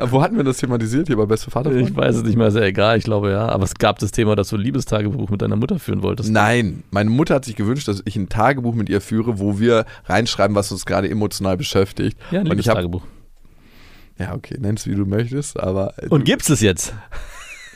[0.00, 1.06] wo hatten wir das thematisiert?
[1.06, 1.72] Hier bei Beste Vater?
[1.72, 3.48] Ich weiß es nicht mehr, ist ja egal, ich glaube ja.
[3.48, 6.30] Aber es gab das Thema, dass du ein Liebestagebuch mit deiner Mutter führen wolltest.
[6.30, 9.84] Nein, meine Mutter hat sich gewünscht, dass ich ein Tagebuch mit ihr führe, wo wir
[10.06, 12.18] reinschreiben, was uns gerade emotional beschäftigt.
[12.30, 13.02] Ja, ein Liebestagebuch.
[14.18, 16.94] ja okay, nenn's wie du möchtest, aber äh, Und gibt es jetzt?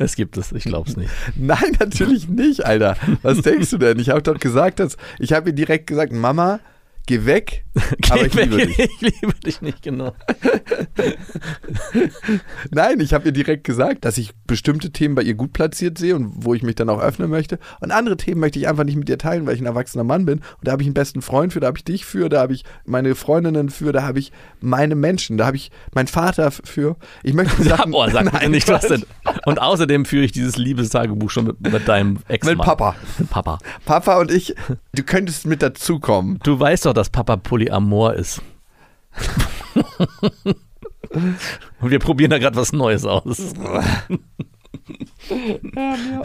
[0.01, 1.11] Es gibt es, ich glaube es nicht.
[1.37, 2.97] Nein, natürlich nicht, Alter.
[3.23, 3.99] Was denkst du denn?
[3.99, 6.61] Ich habe doch gesagt, dass ich habe ihr direkt gesagt, Mama,
[7.09, 7.64] geh weg,
[8.11, 8.79] aber ich Geh liebe weg, dich.
[9.01, 10.12] ich liebe dich nicht, genau.
[12.71, 16.14] Nein, ich habe ihr direkt gesagt, dass ich bestimmte Themen bei ihr gut platziert sehe
[16.14, 17.59] und wo ich mich dann auch öffnen möchte.
[17.81, 20.27] Und andere Themen möchte ich einfach nicht mit ihr teilen, weil ich ein erwachsener Mann
[20.27, 20.38] bin.
[20.38, 22.53] Und da habe ich einen besten Freund für, da habe ich dich für, da habe
[22.53, 26.97] ich meine Freundinnen für, da habe ich meine Menschen, da habe ich meinen Vater für.
[27.23, 29.05] Ich möchte Sachen, boah, sag Nein, nicht was denn.
[29.47, 32.97] Und außerdem führe ich dieses Liebestagebuch schon mit, mit deinem ex Mit Papa.
[33.18, 33.59] Mit Papa.
[33.87, 34.55] Papa und ich,
[34.94, 36.38] du könntest mit dazukommen.
[36.42, 38.43] Du weißt doch, dass Papa Polyamor ist.
[41.81, 43.55] Und wir probieren da gerade was Neues aus.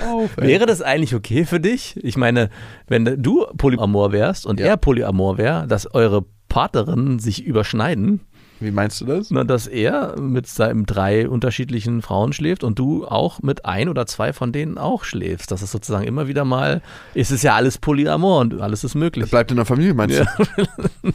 [0.06, 0.38] auf.
[0.38, 1.98] Wäre das eigentlich okay für dich?
[2.04, 2.50] Ich meine,
[2.88, 4.68] wenn du Polyamor wärst und Ja.
[4.68, 8.22] er Polyamor wäre, dass eure Partnerinnen sich überschneiden,
[8.60, 9.30] Wie meinst du das?
[9.30, 14.06] na, dass er mit seinen drei unterschiedlichen Frauen schläft und du auch mit ein oder
[14.06, 15.52] zwei von denen auch schläfst.
[15.52, 16.82] Das ist sozusagen immer wieder mal,
[17.14, 19.24] es ist ja alles Polyamor und alles ist möglich.
[19.24, 20.26] Das bleibt in der Familie, meinst du?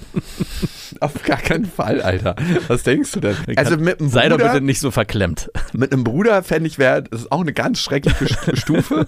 [1.00, 2.34] Auf gar keinen Fall, Alter.
[2.66, 3.36] Was denkst du denn?
[3.56, 5.50] Also mit einem Sei doch Bruder, bitte nicht so verklemmt.
[5.72, 9.06] mit einem Bruder fände ich, wäre das ist auch eine ganz schreckliche St- Stufe.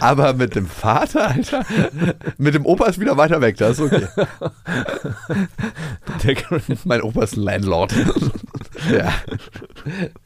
[0.00, 1.64] Aber mit dem Vater, Alter,
[2.38, 4.06] mit dem Opa ist wieder weiter weg, das ist okay.
[6.24, 6.36] Der,
[6.84, 7.94] Mein Opa ein Landlord.
[8.92, 9.12] ja.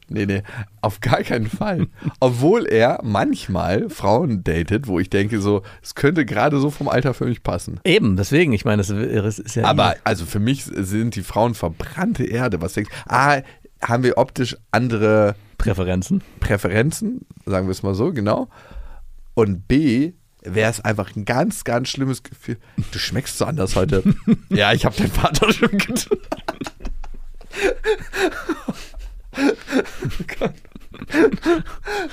[0.08, 0.42] Nee, nee,
[0.80, 1.86] auf gar keinen Fall.
[2.18, 7.14] Obwohl er manchmal Frauen datet, wo ich denke, so, es könnte gerade so vom Alter
[7.14, 7.80] für mich passen.
[7.84, 8.90] eben, deswegen, ich meine, es
[9.38, 9.64] ist ja.
[9.64, 12.60] Aber also für mich sind die Frauen verbrannte Erde.
[12.60, 13.12] Was denkst du?
[13.14, 13.42] A,
[13.82, 16.22] haben wir optisch andere Präferenzen.
[16.40, 18.48] Präferenzen, sagen wir es mal so, genau.
[19.34, 22.58] Und B, wäre es einfach ein ganz, ganz schlimmes Gefühl.
[22.92, 24.02] Du schmeckst so anders heute.
[24.48, 26.18] ja, ich habe deinen Vater schon getan.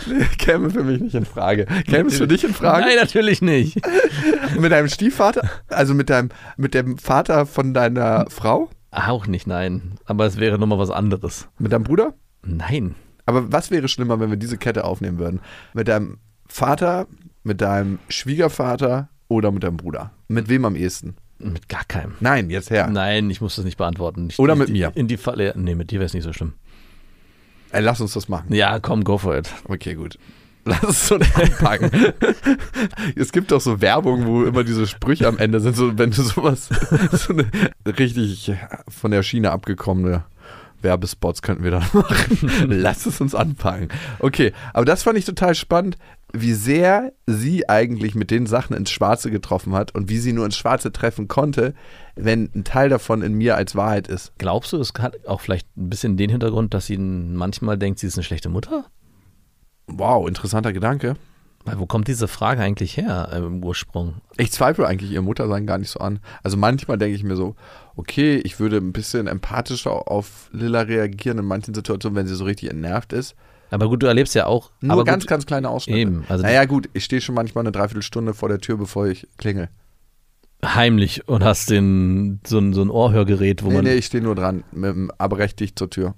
[0.08, 1.66] Nee, käme für mich nicht in Frage.
[1.88, 2.86] Käme es für dich in Frage?
[2.86, 3.80] Nein, natürlich nicht.
[4.60, 5.50] Mit deinem Stiefvater?
[5.68, 8.70] Also mit deinem, mit dem Vater von deiner Frau?
[8.92, 9.96] Auch nicht, nein.
[10.06, 11.48] Aber es wäre nochmal was anderes.
[11.60, 12.14] Mit deinem Bruder?
[12.44, 12.96] Nein.
[13.26, 15.42] Aber was wäre schlimmer, wenn wir diese Kette aufnehmen würden?
[15.74, 17.08] Mit deinem Vater,
[17.44, 20.12] mit deinem Schwiegervater oder mit deinem Bruder?
[20.28, 21.16] Mit wem am ehesten?
[21.40, 22.14] Mit gar keinem.
[22.20, 22.88] Nein, jetzt her.
[22.88, 24.30] Nein, ich muss das nicht beantworten.
[24.30, 24.92] Ich, Oder ich, mit mir.
[24.96, 25.54] In die Falle.
[25.56, 26.54] Nee, mit dir wäre es nicht so schlimm.
[27.72, 28.54] Ey, lass uns das machen.
[28.54, 29.50] Ja, komm, go for it.
[29.66, 30.18] Okay, gut.
[30.66, 31.92] Lass es so anpacken.
[33.16, 36.22] es gibt doch so Werbung, wo immer diese Sprüche am Ende sind, so wenn du
[36.22, 36.70] sowas,
[37.12, 37.46] so eine
[37.98, 38.52] richtig
[38.90, 40.26] von der Schiene abgekommene
[40.82, 42.68] Werbespots könnten wir da machen.
[42.68, 43.90] Lass es uns anpacken.
[44.20, 45.98] Okay, aber das fand ich total spannend,
[46.34, 50.46] wie sehr sie eigentlich mit den Sachen ins Schwarze getroffen hat und wie sie nur
[50.46, 51.74] ins Schwarze treffen konnte,
[52.16, 54.34] wenn ein Teil davon in mir als Wahrheit ist.
[54.38, 58.08] Glaubst du, es hat auch vielleicht ein bisschen den Hintergrund, dass sie manchmal denkt, sie
[58.08, 58.86] ist eine schlechte Mutter?
[59.88, 61.16] Wow, interessanter Gedanke.
[61.68, 64.16] Weil wo kommt diese Frage eigentlich her äh, im Ursprung?
[64.38, 66.20] Ich zweifle eigentlich ihr Muttersein gar nicht so an.
[66.42, 67.56] Also manchmal denke ich mir so,
[67.98, 72.46] okay, ich würde ein bisschen empathischer auf Lilla reagieren in manchen Situationen, wenn sie so
[72.46, 73.36] richtig entnervt ist.
[73.70, 74.72] Aber gut, du erlebst ja auch.
[74.82, 76.00] Nur aber ganz, gut, ganz kleine Ausschnitte.
[76.00, 79.28] Eben, also naja gut, ich stehe schon manchmal eine Dreiviertelstunde vor der Tür, bevor ich
[79.38, 79.70] klingel.
[80.64, 83.84] heimlich und hast den, so, ein, so ein Ohrhörgerät, wo Nee, man.
[83.86, 86.16] nee, ich stehe nur dran, mit aber recht dicht zur Tür.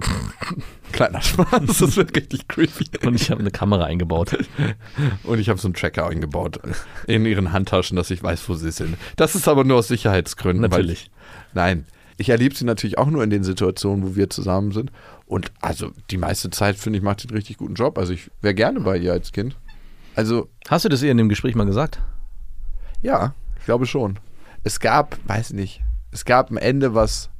[0.92, 2.84] Kleiner Spaß, das wird richtig creepy.
[3.06, 4.36] Und ich habe eine Kamera eingebaut.
[5.24, 6.60] Und ich habe so einen Tracker eingebaut
[7.06, 8.96] in ihren Handtaschen, dass ich weiß, wo sie sind.
[9.16, 10.62] Das ist aber nur aus Sicherheitsgründen.
[10.68, 11.10] Natürlich.
[11.54, 11.86] Weil, nein,
[12.18, 14.92] ich erlebe sie natürlich auch nur in den Situationen, wo wir zusammen sind.
[15.32, 17.96] Und also die meiste Zeit, finde ich, macht sie einen richtig guten Job.
[17.96, 19.56] Also ich wäre gerne bei ihr als Kind.
[20.14, 22.02] Also Hast du das ihr in dem Gespräch mal gesagt?
[23.00, 24.18] ja, ich glaube schon.
[24.62, 27.30] Es gab, weiß nicht, es gab ein Ende, was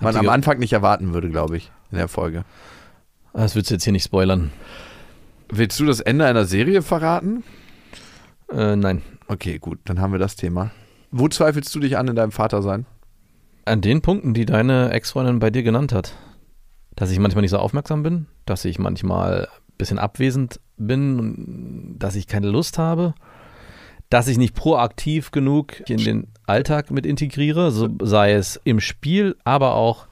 [0.00, 2.44] man am Anfang nicht erwarten würde, glaube ich, in der Folge.
[3.32, 4.50] Das willst du jetzt hier nicht spoilern.
[5.48, 7.44] Willst du das Ende einer Serie verraten?
[8.50, 9.00] Äh, nein.
[9.28, 10.72] Okay, gut, dann haben wir das Thema.
[11.12, 12.84] Wo zweifelst du dich an in deinem Vatersein?
[13.64, 16.16] An den Punkten, die deine Ex-Freundin bei dir genannt hat.
[16.96, 22.16] Dass ich manchmal nicht so aufmerksam bin, dass ich manchmal ein bisschen abwesend bin, dass
[22.16, 23.14] ich keine Lust habe,
[24.10, 29.36] dass ich nicht proaktiv genug in den Alltag mit integriere, so sei es im Spiel,
[29.44, 30.06] aber auch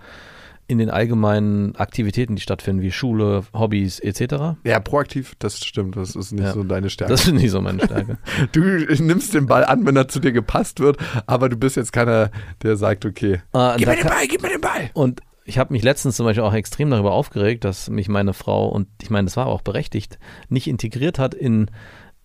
[0.68, 4.56] in den allgemeinen Aktivitäten, die stattfinden, wie Schule, Hobbys etc.
[4.64, 5.96] Ja, proaktiv, das stimmt.
[5.96, 6.52] Das ist nicht Ja.
[6.52, 7.12] so deine Stärke.
[7.12, 8.18] Das ist nicht so meine Stärke.
[8.52, 8.60] du
[9.02, 12.30] nimmst den Ball an, wenn er zu dir gepasst wird, aber du bist jetzt keiner,
[12.62, 14.90] der sagt, okay, Äh, gib mir den Ball, gib mir den Ball.
[14.94, 18.68] Und ich habe mich letztens zum Beispiel auch extrem darüber aufgeregt, dass mich meine Frau,
[18.68, 21.70] und ich meine, das war auch berechtigt, nicht integriert hat in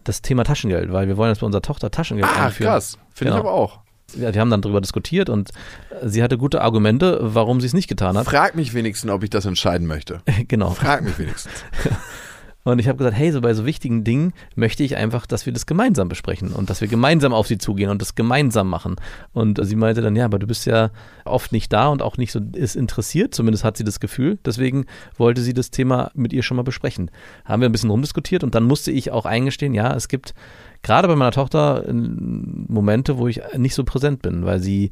[0.03, 2.69] das Thema Taschengeld, weil wir wollen jetzt bei unserer Tochter Taschengeld Ah, einführen.
[2.71, 2.99] krass.
[3.13, 3.49] Finde ich Genau.
[3.49, 3.79] aber auch.
[4.15, 5.49] Ja, wir haben dann darüber diskutiert und
[5.89, 8.25] äh, sie hatte gute Argumente, warum sie es nicht getan hat.
[8.27, 10.21] Frag mich wenigstens, ob ich das entscheiden möchte.
[10.47, 10.69] genau.
[10.69, 11.51] Frag mich wenigstens.
[12.65, 15.53] Und ich habe gesagt, hey, so bei so wichtigen Dingen möchte ich einfach, dass wir
[15.53, 18.95] das gemeinsam besprechen und dass wir gemeinsam auf sie zugehen und das gemeinsam machen.
[19.33, 20.89] Und sie meinte dann, ja, aber du bist ja
[21.25, 24.39] oft nicht da und auch nicht so ist interessiert, zumindest hat sie das Gefühl.
[24.43, 27.11] Deswegen wollte sie das Thema mit ihr schon mal besprechen.
[27.45, 30.33] Haben wir ein bisschen rumdiskutiert und dann musste ich auch eingestehen, ja, es gibt
[30.81, 34.89] gerade bei meiner Tochter äh, Momente, wo ich nicht so präsent bin, weil sie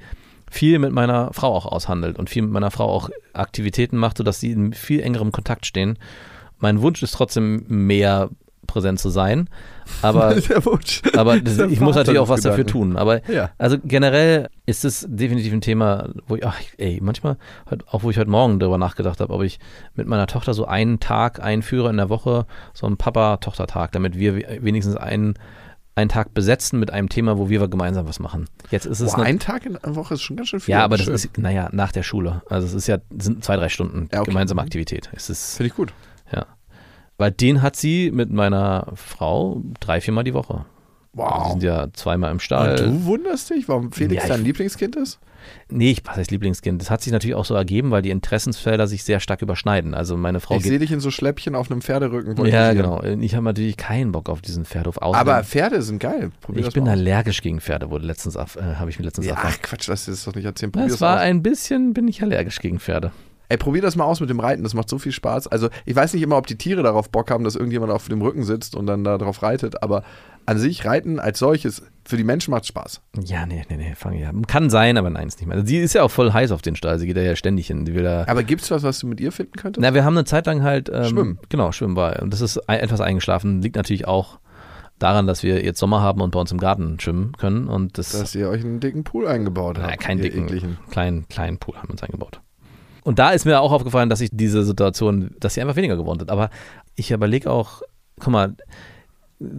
[0.52, 4.40] viel mit meiner Frau auch aushandelt und viel mit meiner Frau auch Aktivitäten macht, sodass
[4.40, 5.98] sie in viel engerem Kontakt stehen.
[6.64, 8.30] Mein Wunsch ist trotzdem mehr
[8.66, 9.50] präsent zu sein.
[10.02, 11.02] Aber, Der Wunsch.
[11.18, 12.96] aber Das das, ich muss natürlich auch was dafür tun.
[12.96, 13.50] Aber Ja.
[13.58, 17.36] also generell ist es definitiv ein Thema, wo ich, ach, ey, manchmal,
[17.92, 19.60] auch wo ich heute Morgen darüber nachgedacht habe, ob ich
[19.96, 24.36] mit meiner Tochter so einen Tag einführe in der Woche, so einen Papa-Tochter-Tag, damit wir
[24.64, 25.34] wenigstens einen,
[25.96, 28.46] einen Tag besetzen mit einem Thema, wo wir gemeinsam was machen.
[28.72, 30.72] Jetzt ist es Boah, ein Tag in der Woche ist schon ganz schön viel.
[30.72, 31.16] ja, aber das Schön.
[31.16, 32.42] ist, naja, nach der Schule.
[32.50, 34.32] Also es ist ja, sind zwei, drei Stunden Ja, okay.
[34.32, 34.62] gemeinsame.
[34.62, 35.10] Aktivität.
[35.14, 35.94] Es ist, Finde ich gut.
[37.18, 40.66] Weil den hat sie mit meiner Frau drei, viermal die Woche.
[41.16, 41.52] Also die Wow.
[41.52, 42.76] sind ja zweimal im Und Stall.
[42.76, 45.20] du wunderst dich, warum Felix Ja, dein Lieblingskind ist?
[45.70, 46.82] Nee, ich, was heißt Lieblingskind?
[46.82, 49.94] Das hat sich natürlich auch so ergeben, weil die Interessensfelder sich sehr stark überschneiden.
[49.94, 52.44] Also meine Frau ich sehe dich in so Schläppchen auf einem Pferderücken.
[52.48, 53.04] Ja, genau.
[53.04, 54.98] Ich habe natürlich keinen Bock auf diesen Pferdehof.
[55.04, 56.32] Außerdem- Aber Pferde sind geil.
[56.42, 58.46] Probier ich bin allergisch gegen Pferde, wurde letztens äh,
[58.78, 59.54] habe ich mir letztens Ja, erfahren.
[59.56, 60.72] ach Quatsch, lass dir das doch nicht erzählen.
[60.74, 61.22] Na, Probier es das war aus.
[61.24, 63.12] ein bisschen, bin ich allergisch gegen Pferde.
[63.50, 65.48] Ey, probier das mal aus mit dem Reiten, das macht so viel Spaß.
[65.48, 68.22] Also, ich weiß nicht immer, ob die Tiere darauf Bock haben, dass irgendjemand auf dem
[68.22, 70.04] Rücken sitzt und dann da drauf reitet, aber
[70.46, 73.02] an sich Reiten als solches, für die Menschen macht Spaß.
[73.24, 74.32] Ja, nee, nee, nee, fang ja.
[74.48, 75.56] Kann sein, aber nein, ist nicht mehr.
[75.58, 77.68] Also, sie ist ja auch voll heiß auf den Stall, sie geht da ja ständig
[77.68, 77.86] hin.
[77.86, 79.82] Die will da, Aber gibt's was, was du mit ihr finden könntest?
[79.82, 81.40] na, wir haben eine Zeit lang halt ähm, Schwimmen.
[81.50, 82.22] Genau, Schwimmen war.
[82.22, 83.62] Und das ist ein, etwas eingeschlafen.
[83.62, 84.40] Liegt natürlich auch
[85.00, 87.68] daran, dass wir jetzt Sommer haben und bei uns im Garten schwimmen können.
[87.68, 89.90] Und das Dass ihr euch einen dicken Pool eingebaut habt.
[89.90, 90.78] Na, keinen dicken, ekligen.
[90.92, 92.42] kleinen, kleinen Pool haben wir uns eingebaut.
[93.04, 96.20] Und da ist mir auch aufgefallen, dass ich diese Situation, dass sie einfach weniger geworden
[96.20, 96.32] sind.
[96.32, 96.50] Aber
[96.96, 97.82] ich überlege auch,
[98.20, 98.56] guck mal,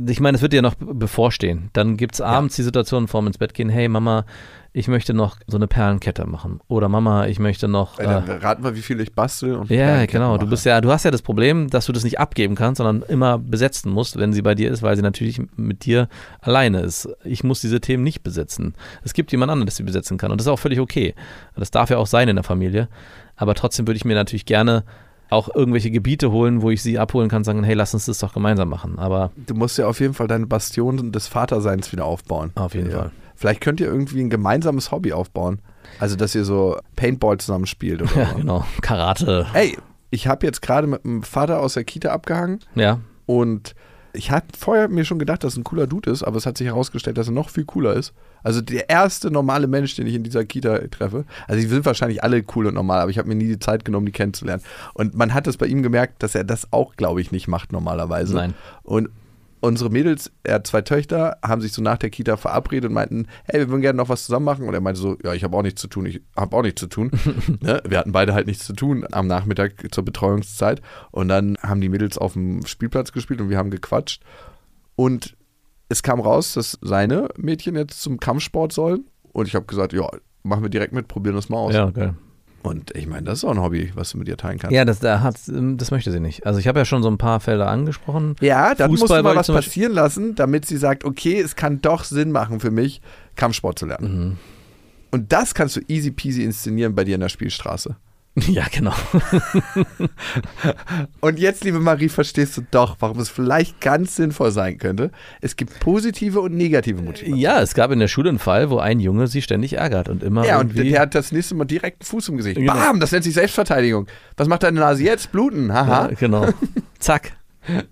[0.07, 1.69] ich meine, es wird dir noch be- bevorstehen.
[1.75, 4.25] Dann gibt es abends die Situation vorm ins Bett gehen, hey Mama,
[4.73, 6.61] ich möchte noch so eine Perlenkette machen.
[6.69, 7.99] Oder Mama, ich möchte noch.
[7.99, 9.55] Ey, Äh, dann raten wir, wie viel ich bastel.
[9.57, 10.37] Und ja, genau.
[10.39, 10.51] Du mache.
[10.51, 13.39] bist ja, du hast ja das Problem, dass du das nicht abgeben kannst, sondern immer
[13.39, 16.09] besetzen musst, wenn sie bei dir ist, weil sie natürlich mit dir
[16.41, 17.09] alleine ist.
[17.23, 18.75] Ich muss diese Themen nicht besetzen.
[19.05, 21.15] Es gibt jemand anderen, der sie besetzen kann und das ist auch völlig okay.
[21.57, 22.89] Das darf ja auch sein in der Familie.
[23.37, 24.85] Aber trotzdem würde ich mir natürlich gerne
[25.31, 28.33] auch irgendwelche Gebiete holen, wo ich sie abholen kann, sagen, hey, lass uns das doch
[28.35, 28.99] gemeinsam machen.
[28.99, 32.53] Aber Du musst ja auf jeden Fall deine Bastion des Vaterseins wieder aufbauen.
[32.55, 32.99] Auf jeden ja.
[32.99, 33.11] Fall.
[33.35, 35.61] Vielleicht könnt ihr irgendwie ein gemeinsames Hobby aufbauen.
[35.99, 38.37] Also, dass ihr so Paintball zusammen spielt oder ja, so.
[38.37, 39.47] genau, Karate.
[39.55, 39.77] Ey,
[40.11, 43.75] ich habe jetzt gerade mit einem Vater aus der Kita abgehangen Ja, und
[44.15, 46.57] ich habe vorher mir schon gedacht, dass er ein cooler Dude ist, aber es hat
[46.57, 48.13] sich herausgestellt, dass er noch viel cooler ist.
[48.43, 51.25] Also der erste normale Mensch, den ich in dieser Kita treffe.
[51.49, 53.85] Also die sind wahrscheinlich alle cool und normal, aber ich habe mir nie die Zeit
[53.85, 54.63] genommen, die kennenzulernen.
[54.95, 57.73] Und man hat es bei ihm gemerkt, dass er das auch, glaube ich, nicht macht
[57.73, 58.35] normalerweise.
[58.35, 58.55] Nein.
[58.83, 59.09] Und
[59.65, 63.27] unsere Mädels, er hat zwei Töchter, haben sich so nach der Kita verabredet und meinten,
[63.45, 64.69] hey, wir würden gerne noch was zusammen machen.
[64.69, 66.81] Und er meinte so, ja, ich habe auch nichts zu tun, ich habe auch nichts
[66.81, 67.11] zu tun.
[67.61, 67.83] ne?
[67.87, 70.83] Wir hatten beide halt nichts zu tun am Nachmittag zur Betreuungszeit.
[71.11, 74.23] Und dann haben die Mädels auf dem Spielplatz gespielt und wir haben gequatscht.
[74.97, 75.37] Und
[75.89, 79.07] es kam raus, dass seine Mädchen jetzt zum Kampfsport sollen.
[79.33, 80.09] Und ich habe gesagt, ja,
[80.43, 81.75] machen wir direkt mit, probieren das mal aus.
[81.75, 82.15] ja, geil.
[82.65, 84.75] Und ich meine, das ist auch ein Hobby, was du mit dir teilen kannst.
[84.75, 86.47] Ja, das, da hat, das möchte sie nicht.
[86.47, 88.37] Also ich habe ja schon so ein paar Felder angesprochen.
[88.41, 91.83] Ja, dann musst Fußball du mal was passieren lassen, damit sie sagt, okay, es kann
[91.83, 93.03] doch Sinn machen für mich,
[93.37, 94.19] Kampfsport zu lernen.
[94.19, 94.37] Mhm.
[95.11, 97.97] Und das kannst du easy peasy inszenieren bei dir in der Spielstraße.
[98.49, 98.93] Ja, genau.
[101.21, 105.13] Und jetzt, liebe Marie, verstehst du doch, warum es vielleicht ganz sinnvoll sein könnte.
[105.41, 107.37] Es gibt positive und negative Motive.
[107.37, 110.23] Ja, es gab in der Schule einen Fall, wo ein Junge sie ständig ärgert und
[110.23, 112.57] immer Ja, und der hat das nächste Mal direkt einen Fuß im Gesicht.
[112.57, 112.73] Genau.
[112.73, 114.09] Bam, das nennt sich Selbstverteidigung.
[114.37, 115.31] Was macht deine Nase jetzt?
[115.31, 116.09] Bluten, haha.
[116.09, 116.49] ja, genau.
[116.99, 117.37] Zack.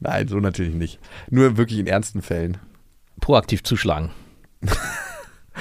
[0.00, 0.98] Nein, so natürlich nicht.
[1.30, 2.58] Nur wirklich in ernsten Fällen.
[3.20, 4.10] Proaktiv zuschlagen.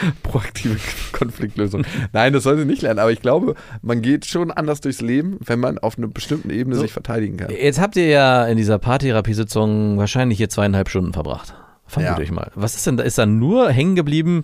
[0.23, 0.77] Proaktive
[1.11, 1.83] Konfliktlösung.
[2.13, 5.59] Nein, das sollte nicht lernen, aber ich glaube, man geht schon anders durchs Leben, wenn
[5.59, 6.81] man auf einer bestimmten Ebene So.
[6.83, 7.49] sich verteidigen kann.
[7.51, 11.53] Jetzt habt ihr ja in dieser Paartherapiesitzung wahrscheinlich hier zweieinhalb Stunden verbracht.
[11.87, 12.23] Vermute Ja.
[12.23, 12.51] ich mal.
[12.55, 13.03] Was ist denn da?
[13.03, 14.43] Ist da nur hängen geblieben,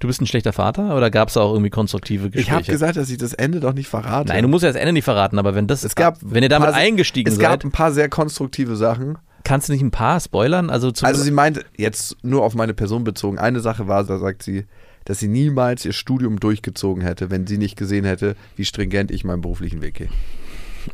[0.00, 2.56] du bist ein schlechter Vater oder gab es auch irgendwie konstruktive Ich Gespräche?
[2.56, 4.28] habe gesagt, dass ich das Ende doch nicht verrate.
[4.32, 6.48] Nein, du musst ja das Ende nicht verraten, aber wenn das, es gab wenn ihr
[6.48, 9.16] damit paar- eingestiegen es gab seid, ein paar sehr konstruktive Sachen.
[9.44, 10.70] kannst du nicht ein paar spoilern?
[10.70, 14.42] Also, Also sie meint, jetzt nur auf meine Person bezogen, eine Sache war, da sagt
[14.42, 14.64] sie,
[15.08, 19.24] dass sie niemals ihr Studium durchgezogen hätte, wenn sie nicht gesehen hätte, wie stringent ich
[19.24, 20.10] meinen beruflichen Weg gehe.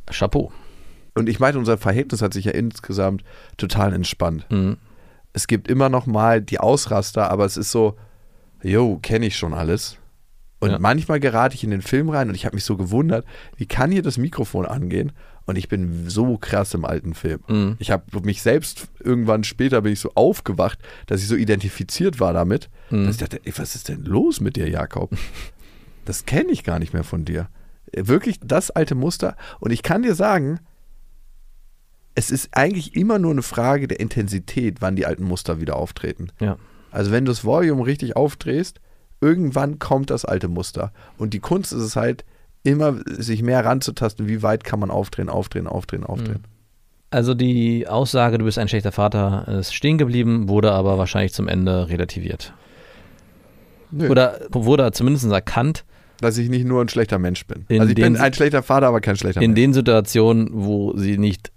[0.09, 0.53] Chapeau.
[1.15, 3.25] Und ich meine, unser Verhältnis hat sich ja insgesamt
[3.57, 4.47] total entspannt.
[4.51, 4.77] Mhm.
[5.33, 7.97] Es gibt immer noch mal die Ausraster, aber es ist so,
[8.63, 9.99] yo, kenne ich schon alles.
[10.61, 10.79] Und Ja.
[10.79, 13.91] manchmal gerate ich in den Film rein und ich habe mich so gewundert, wie kann
[13.91, 15.11] hier das Mikrofon angehen?
[15.47, 17.41] Und ich bin so krass im alten Film.
[17.49, 17.77] Mhm.
[17.79, 22.33] Ich habe mich selbst irgendwann später bin ich so aufgewacht, dass ich so identifiziert war
[22.33, 23.05] damit, Mhm.
[23.07, 25.11] dass ich dachte, ey, was ist denn los mit dir, Jakob?
[26.07, 27.49] Das kenne ich gar nicht mehr von dir.
[27.95, 29.37] Wirklich das alte Muster.
[29.61, 30.61] Und ich kann dir sagen,
[32.15, 36.29] es ist eigentlich immer nur eine Frage der Intensität, wann die alten Muster wieder auftreten.
[36.41, 36.57] Ja.
[36.91, 38.81] Also wenn du das Volume richtig aufdrehst,
[39.21, 40.93] irgendwann kommt das alte Muster.
[41.19, 42.25] Und die Kunst ist es halt,
[42.65, 46.45] immer sich mehr ranzutasten, wie weit kann man aufdrehen, aufdrehen, aufdrehen, aufdrehen.
[47.11, 51.47] Also die Aussage, du bist ein schlechter Vater, ist stehen geblieben, wurde aber wahrscheinlich zum
[51.47, 52.53] Ende relativiert.
[53.93, 54.09] Nö.
[54.09, 55.85] Oder wurde zumindest erkannt,
[56.21, 57.65] Dass ich nicht nur ein schlechter Mensch bin.
[57.69, 59.61] In also ich bin ein schlechter Vater, aber kein schlechter in Mensch.
[59.61, 61.53] den Situationen, wo sie nicht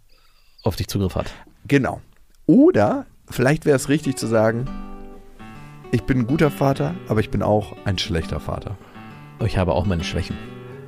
[0.63, 1.31] auf dich Zugriff hat.
[1.67, 2.01] Genau.
[2.45, 4.67] Oder vielleicht wäre es richtig zu sagen,
[5.91, 8.77] ich bin ein guter Vater, aber ich bin auch ein schlechter Vater.
[9.45, 10.35] Ich habe auch meine Schwächen.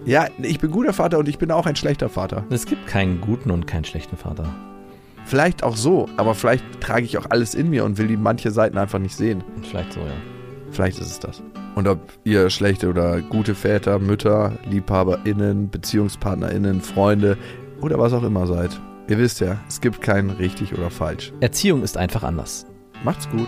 [0.05, 2.45] Ja, ich bin guter Vater und ich bin auch ein schlechter Vater.
[2.49, 4.53] Es gibt keinen guten und keinen schlechten Vater.
[5.25, 8.51] Vielleicht auch so, aber vielleicht trage ich auch alles in mir und will die manche
[8.51, 9.43] Seiten einfach nicht sehen.
[9.61, 10.13] Vielleicht so, ja.
[10.71, 11.43] Vielleicht ist es das.
[11.75, 17.37] Und ob ihr schlechte oder gute Väter, Mütter, LiebhaberInnen, BeziehungspartnerInnen, Freunde
[17.81, 18.79] oder was auch immer seid.
[19.07, 21.33] Ihr wisst ja, es gibt kein richtig oder falsch.
[21.39, 22.65] Erziehung ist einfach anders.
[23.03, 23.47] Macht's gut.